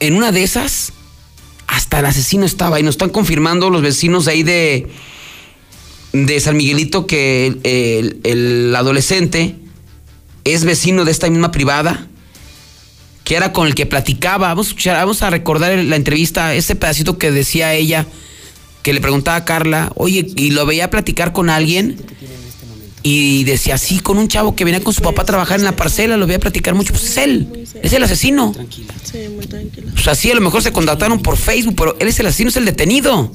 [0.00, 0.92] En una de esas,
[1.66, 2.82] hasta el asesino estaba ahí.
[2.82, 4.88] Nos están confirmando los vecinos ahí de,
[6.12, 9.56] de San Miguelito que el, el- adolescente
[10.44, 12.06] es vecino de esta misma privada,
[13.24, 14.48] que era con el que platicaba.
[14.48, 18.06] Vamos a, vamos a recordar la entrevista, ese pedacito que decía ella,
[18.82, 21.96] que le preguntaba a Carla, oye, y lo veía platicar con alguien.
[23.02, 25.74] Y decía, sí, con un chavo que venía con su papá a trabajar en la
[25.74, 26.92] parcela, lo veía platicar mucho.
[26.92, 28.54] Pues es él, es el asesino.
[29.02, 29.90] Sí, muy tranquila.
[29.94, 32.50] O sea, sí, a lo mejor se contactaron por Facebook, pero él es el asesino,
[32.50, 33.32] es el detenido.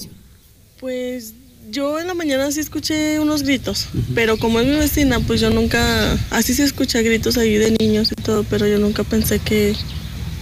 [0.80, 1.34] Pues
[1.72, 5.50] yo en la mañana sí escuché unos gritos, pero como es mi vecina, pues yo
[5.50, 9.76] nunca, así se escucha gritos ahí de niños y todo, pero yo nunca pensé que,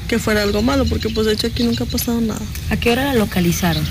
[0.07, 2.41] que fuera algo malo, porque pues de hecho aquí nunca ha pasado nada.
[2.69, 3.83] ¿A qué hora la localizaron?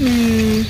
[0.00, 0.62] Mm,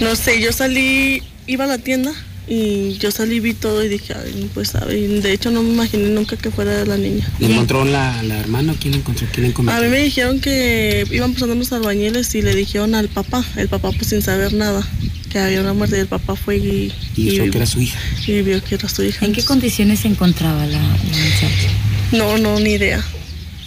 [0.00, 2.12] no sé, yo salí, iba a la tienda
[2.46, 4.98] Y yo salí, vi todo y dije, ay, pues sabe.
[4.98, 7.26] Y de hecho no me imaginé nunca que fuera la niña.
[7.38, 9.26] ¿Le encontró la, la hermana o quién encontró?
[9.32, 9.74] ¿Quién encontró?
[9.74, 13.68] A mí me dijeron que iban pasando los albañiles y le dijeron al papá, el
[13.68, 14.86] papá pues sin saber nada,
[15.30, 16.92] que había una muerte y el papá fue y...
[17.16, 17.98] Y vio que era su hija.
[18.26, 19.24] Y vio que era su hija.
[19.24, 21.70] ¿En qué condiciones se encontraba la, la muchacha?
[22.12, 23.02] No, no, ni idea.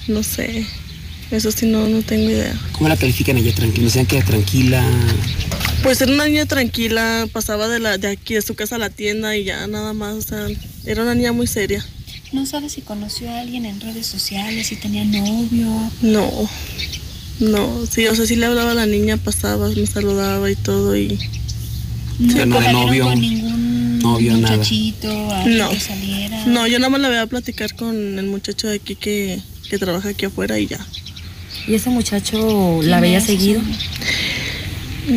[0.08, 0.68] No sé.
[1.32, 2.54] Eso sí, no, no tengo idea.
[2.72, 3.54] ¿Cómo la califican ella?
[3.54, 3.80] Tranquila.
[3.82, 4.84] Me decían que era tranquila.
[5.84, 8.90] Pues era una niña tranquila, pasaba de, la, de aquí, de su casa a la
[8.90, 10.48] tienda y ya nada más, o sea,
[10.86, 11.86] era una niña muy seria.
[12.34, 15.92] ¿No sabes si conoció a alguien en redes sociales, si tenía novio?
[16.02, 16.50] No,
[17.40, 20.98] no, sí, o sea, sí le hablaba a la niña, pasaba, me saludaba y todo
[20.98, 21.18] y...
[22.20, 23.04] No, Pero no de ¿colaboraron novio.
[23.06, 24.58] con ningún Novio, nada.
[24.58, 25.70] muchachito, alguien No.
[25.70, 26.46] que saliera?
[26.48, 29.78] No, yo nada más la voy a platicar con el muchacho de aquí que, que
[29.78, 30.80] trabaja aquí afuera y ya.
[31.68, 33.26] ¿Y ese muchacho la ¿Quién veía es?
[33.26, 33.62] seguido?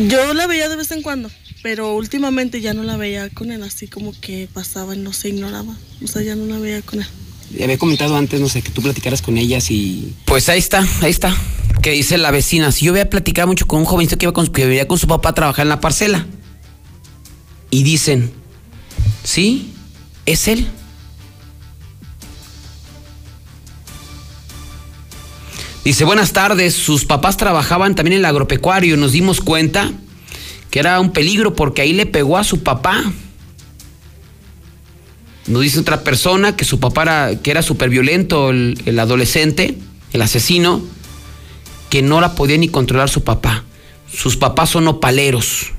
[0.07, 1.29] Yo la veía de vez en cuando,
[1.63, 5.29] pero últimamente ya no la veía con él, así como que pasaba y no se
[5.29, 5.75] ignoraba.
[6.03, 7.07] O sea, ya no la veía con él.
[7.53, 10.13] Le había comentado antes, no sé, que tú platicaras con ellas y...
[10.25, 11.35] Pues ahí está, ahí está.
[11.81, 12.71] Que dice la vecina.
[12.71, 15.07] Si yo había platicado mucho con un jovencito que iba con, que vivía con su
[15.07, 16.25] papá a trabajar en la parcela.
[17.69, 18.31] Y dicen,
[19.23, 19.73] sí,
[20.25, 20.67] es él.
[25.83, 28.97] Dice, buenas tardes, sus papás trabajaban también en el agropecuario.
[28.97, 29.91] Nos dimos cuenta
[30.69, 33.03] que era un peligro porque ahí le pegó a su papá.
[35.47, 39.75] Nos dice otra persona que su papá era, que era súper violento, el, el adolescente,
[40.13, 40.83] el asesino,
[41.89, 43.63] que no la podía ni controlar su papá.
[44.13, 45.71] Sus papás son opaleros.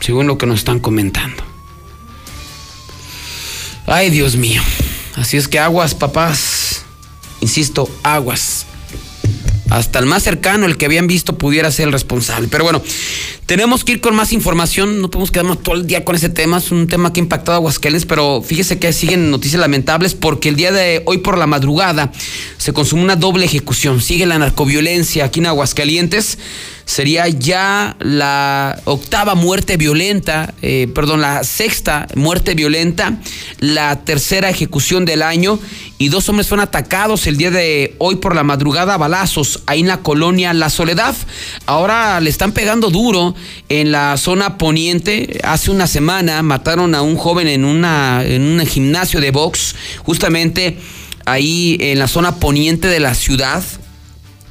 [0.00, 1.42] Según lo que nos están comentando.
[3.86, 4.62] Ay, Dios mío.
[5.16, 6.82] Así es que aguas, papás.
[7.40, 8.66] Insisto, aguas.
[9.72, 12.46] Hasta el más cercano, el que habían visto, pudiera ser el responsable.
[12.48, 12.82] Pero bueno,
[13.46, 15.00] tenemos que ir con más información.
[15.00, 16.58] No podemos quedarnos todo el día con ese tema.
[16.58, 20.50] Es un tema que ha impactado a Aguascalientes, pero fíjese que siguen noticias lamentables porque
[20.50, 22.12] el día de hoy por la madrugada
[22.58, 24.02] se consumó una doble ejecución.
[24.02, 26.38] Sigue la narcoviolencia aquí en Aguascalientes.
[26.92, 33.18] Sería ya la octava muerte violenta, eh, perdón, la sexta muerte violenta,
[33.60, 35.58] la tercera ejecución del año
[35.96, 39.80] y dos hombres fueron atacados el día de hoy por la madrugada a balazos ahí
[39.80, 41.14] en la colonia La Soledad.
[41.64, 43.34] Ahora le están pegando duro
[43.70, 45.40] en la zona poniente.
[45.44, 50.76] Hace una semana mataron a un joven en, una, en un gimnasio de box, justamente
[51.24, 53.64] ahí en la zona poniente de la ciudad.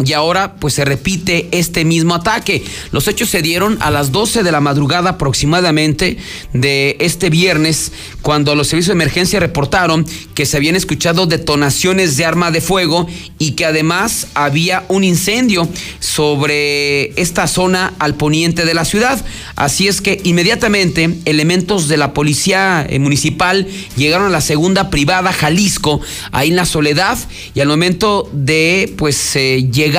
[0.05, 2.63] Y ahora pues se repite este mismo ataque.
[2.91, 6.17] Los hechos se dieron a las 12 de la madrugada aproximadamente
[6.53, 7.91] de este viernes
[8.21, 13.07] cuando los servicios de emergencia reportaron que se habían escuchado detonaciones de arma de fuego
[13.39, 15.67] y que además había un incendio
[15.99, 19.23] sobre esta zona al poniente de la ciudad.
[19.55, 25.33] Así es que inmediatamente elementos de la policía eh, municipal llegaron a la segunda privada
[25.33, 27.17] Jalisco, ahí en la Soledad,
[27.53, 29.90] y al momento de pues eh, llegar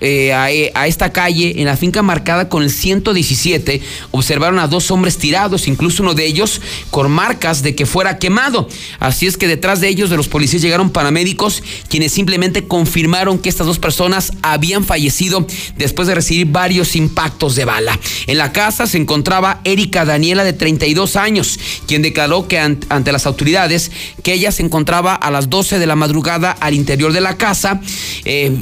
[0.00, 0.44] eh, a,
[0.80, 3.80] a esta calle en la finca marcada con el 117,
[4.10, 8.68] observaron a dos hombres tirados, incluso uno de ellos con marcas de que fuera quemado.
[8.98, 13.48] Así es que detrás de ellos, de los policías, llegaron paramédicos, quienes simplemente confirmaron que
[13.48, 17.98] estas dos personas habían fallecido después de recibir varios impactos de bala.
[18.26, 23.12] En la casa se encontraba Erika Daniela, de 32 años, quien declaró que an- ante
[23.12, 23.90] las autoridades
[24.22, 27.80] que ella se encontraba a las 12 de la madrugada al interior de la casa,
[28.24, 28.52] eh,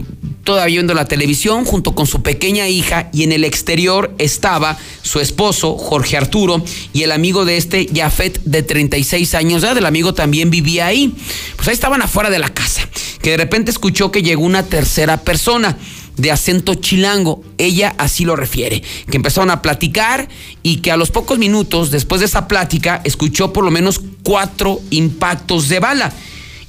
[0.45, 5.19] todavía viendo la televisión junto con su pequeña hija y en el exterior estaba su
[5.19, 9.87] esposo Jorge Arturo y el amigo de este Jafet de 36 años de edad, el
[9.87, 11.15] amigo también vivía ahí.
[11.57, 12.89] Pues ahí estaban afuera de la casa,
[13.23, 15.79] que de repente escuchó que llegó una tercera persona
[16.17, 17.43] de acento chilango.
[17.59, 20.29] Ella así lo refiere, que empezaron a platicar
[20.63, 24.81] y que a los pocos minutos después de esa plática escuchó por lo menos cuatro
[24.91, 26.13] impactos de bala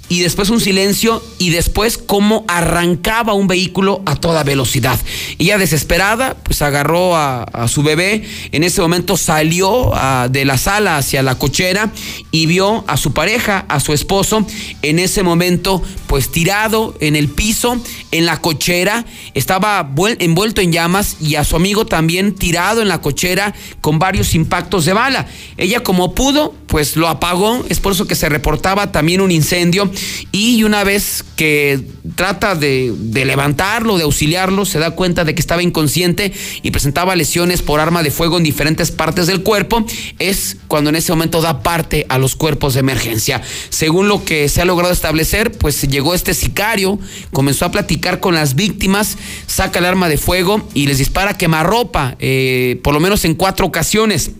[0.07, 4.99] y después un silencio y después cómo arrancaba un vehículo a toda velocidad.
[5.39, 10.97] Ella desesperada pues agarró a, su bebé, en ese momento salió ah, de la sala
[10.97, 11.91] hacia la cochera
[12.31, 14.45] y vio a su pareja, a su esposo,
[14.81, 17.81] en ese momento pues tirado en el piso,
[18.11, 22.87] en la cochera, estaba vuel- envuelto en llamas y a su amigo también tirado en
[22.87, 25.27] la cochera con varios impactos de bala.
[25.57, 29.89] Ella como pudo pues lo apagó, es por eso que se reportaba también un incendio
[30.31, 31.81] y una vez que
[32.15, 36.31] trata de, levantarlo, de auxiliarlo, se da cuenta de que estaba inconsciente
[36.61, 39.85] y presentaba lesiones por arma de fuego en diferentes partes del cuerpo,
[40.19, 43.41] es cuando en ese momento da parte a los cuerpos de emergencia.
[43.69, 46.99] Según lo que se ha logrado establecer, pues llegó este sicario,
[47.31, 49.17] comenzó a platicar con las víctimas,
[49.47, 53.65] saca el arma de fuego y les dispara quemarropa, eh, por lo menos en cuatro
[53.65, 54.31] ocasiones.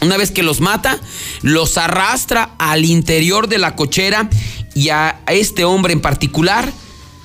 [0.00, 0.98] Una vez que los mata,
[1.42, 4.30] los arrastra al interior de la cochera
[4.74, 6.72] y a este hombre en particular,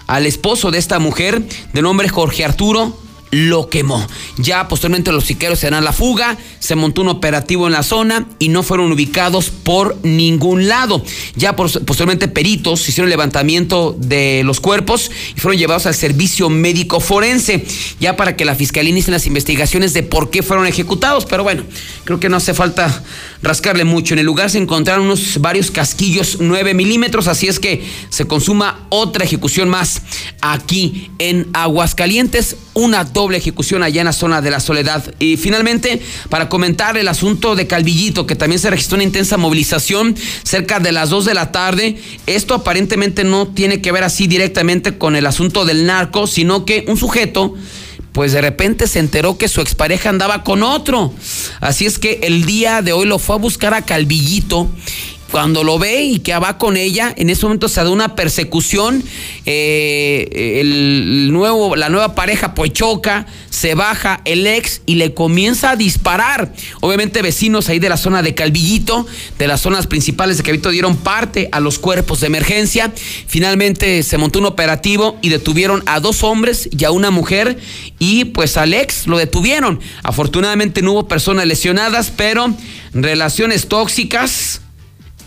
[0.07, 2.97] al esposo de esta mujer, de nombre Jorge Arturo,
[3.34, 4.05] lo quemó.
[4.38, 8.27] Ya posteriormente los siqueros se dan la fuga, se montó un operativo en la zona
[8.39, 11.03] y no fueron ubicados por ningún lado.
[11.36, 17.65] Ya posteriormente peritos hicieron levantamiento de los cuerpos y fueron llevados al servicio médico forense,
[17.99, 21.25] ya para que la fiscalía inicie las investigaciones de por qué fueron ejecutados.
[21.25, 21.63] Pero bueno,
[22.05, 23.03] creo que no hace falta
[23.41, 24.13] rascarle mucho.
[24.13, 28.86] En el lugar se encontraron unos varios casquillos 9 milímetros, así es que se consuma
[28.89, 30.01] otra ejecución más
[30.41, 35.13] aquí en Aguascalientes, una doble ejecución allá en la zona de la Soledad.
[35.19, 40.15] Y finalmente, para comentar el asunto de Calvillito, que también se registró una intensa movilización
[40.43, 41.97] cerca de las 2 de la tarde,
[42.28, 46.86] esto aparentemente no tiene que ver así directamente con el asunto del narco, sino que
[46.88, 47.55] un sujeto
[48.13, 51.11] pues de repente se enteró que su expareja andaba con otro.
[51.59, 54.69] Así es que el día de hoy lo fue a buscar a Calvillito
[55.34, 59.03] cuando lo ve y que va con ella, en ese momento se da una persecución.
[59.47, 65.71] Eh, el nuevo, la nueva pareja pues choca, se baja el ex y le comienza
[65.71, 66.53] a disparar.
[66.81, 69.07] Obviamente vecinos ahí de la zona de Calvillito,
[69.39, 72.93] de las zonas principales de Calvillito dieron parte a los cuerpos de emergencia.
[73.25, 77.57] Finalmente se montó un operativo y detuvieron a dos hombres y a una mujer
[77.97, 79.79] y pues al ex lo detuvieron.
[80.03, 82.53] Afortunadamente no hubo personas lesionadas, pero
[82.93, 84.61] relaciones tóxicas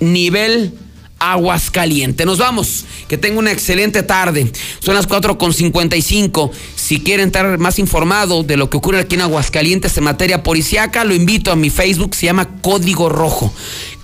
[0.01, 0.73] nivel
[1.19, 2.25] aguas caliente.
[2.25, 2.85] Nos vamos.
[3.09, 4.51] Que tenga una excelente tarde.
[4.81, 6.51] Son las 4.55.
[6.75, 11.05] Si quieren estar más informado de lo que ocurre aquí en Aguascalientes en materia policiaca,
[11.05, 12.15] lo invito a mi Facebook.
[12.15, 13.53] Se llama Código Rojo.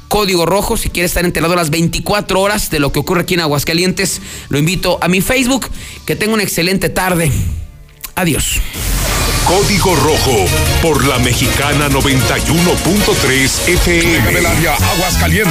[0.09, 3.40] Código Rojo, si quiere estar enterado las 24 horas de lo que ocurre aquí en
[3.40, 4.20] Aguascalientes,
[4.51, 5.68] lo invito a mi Facebook.
[6.05, 7.32] Que tenga una excelente tarde.
[8.14, 8.61] Adiós.
[9.47, 10.47] Código Rojo
[10.82, 14.47] por la mexicana 91.3 FM.
[14.47, 15.51] área Aguascalientes.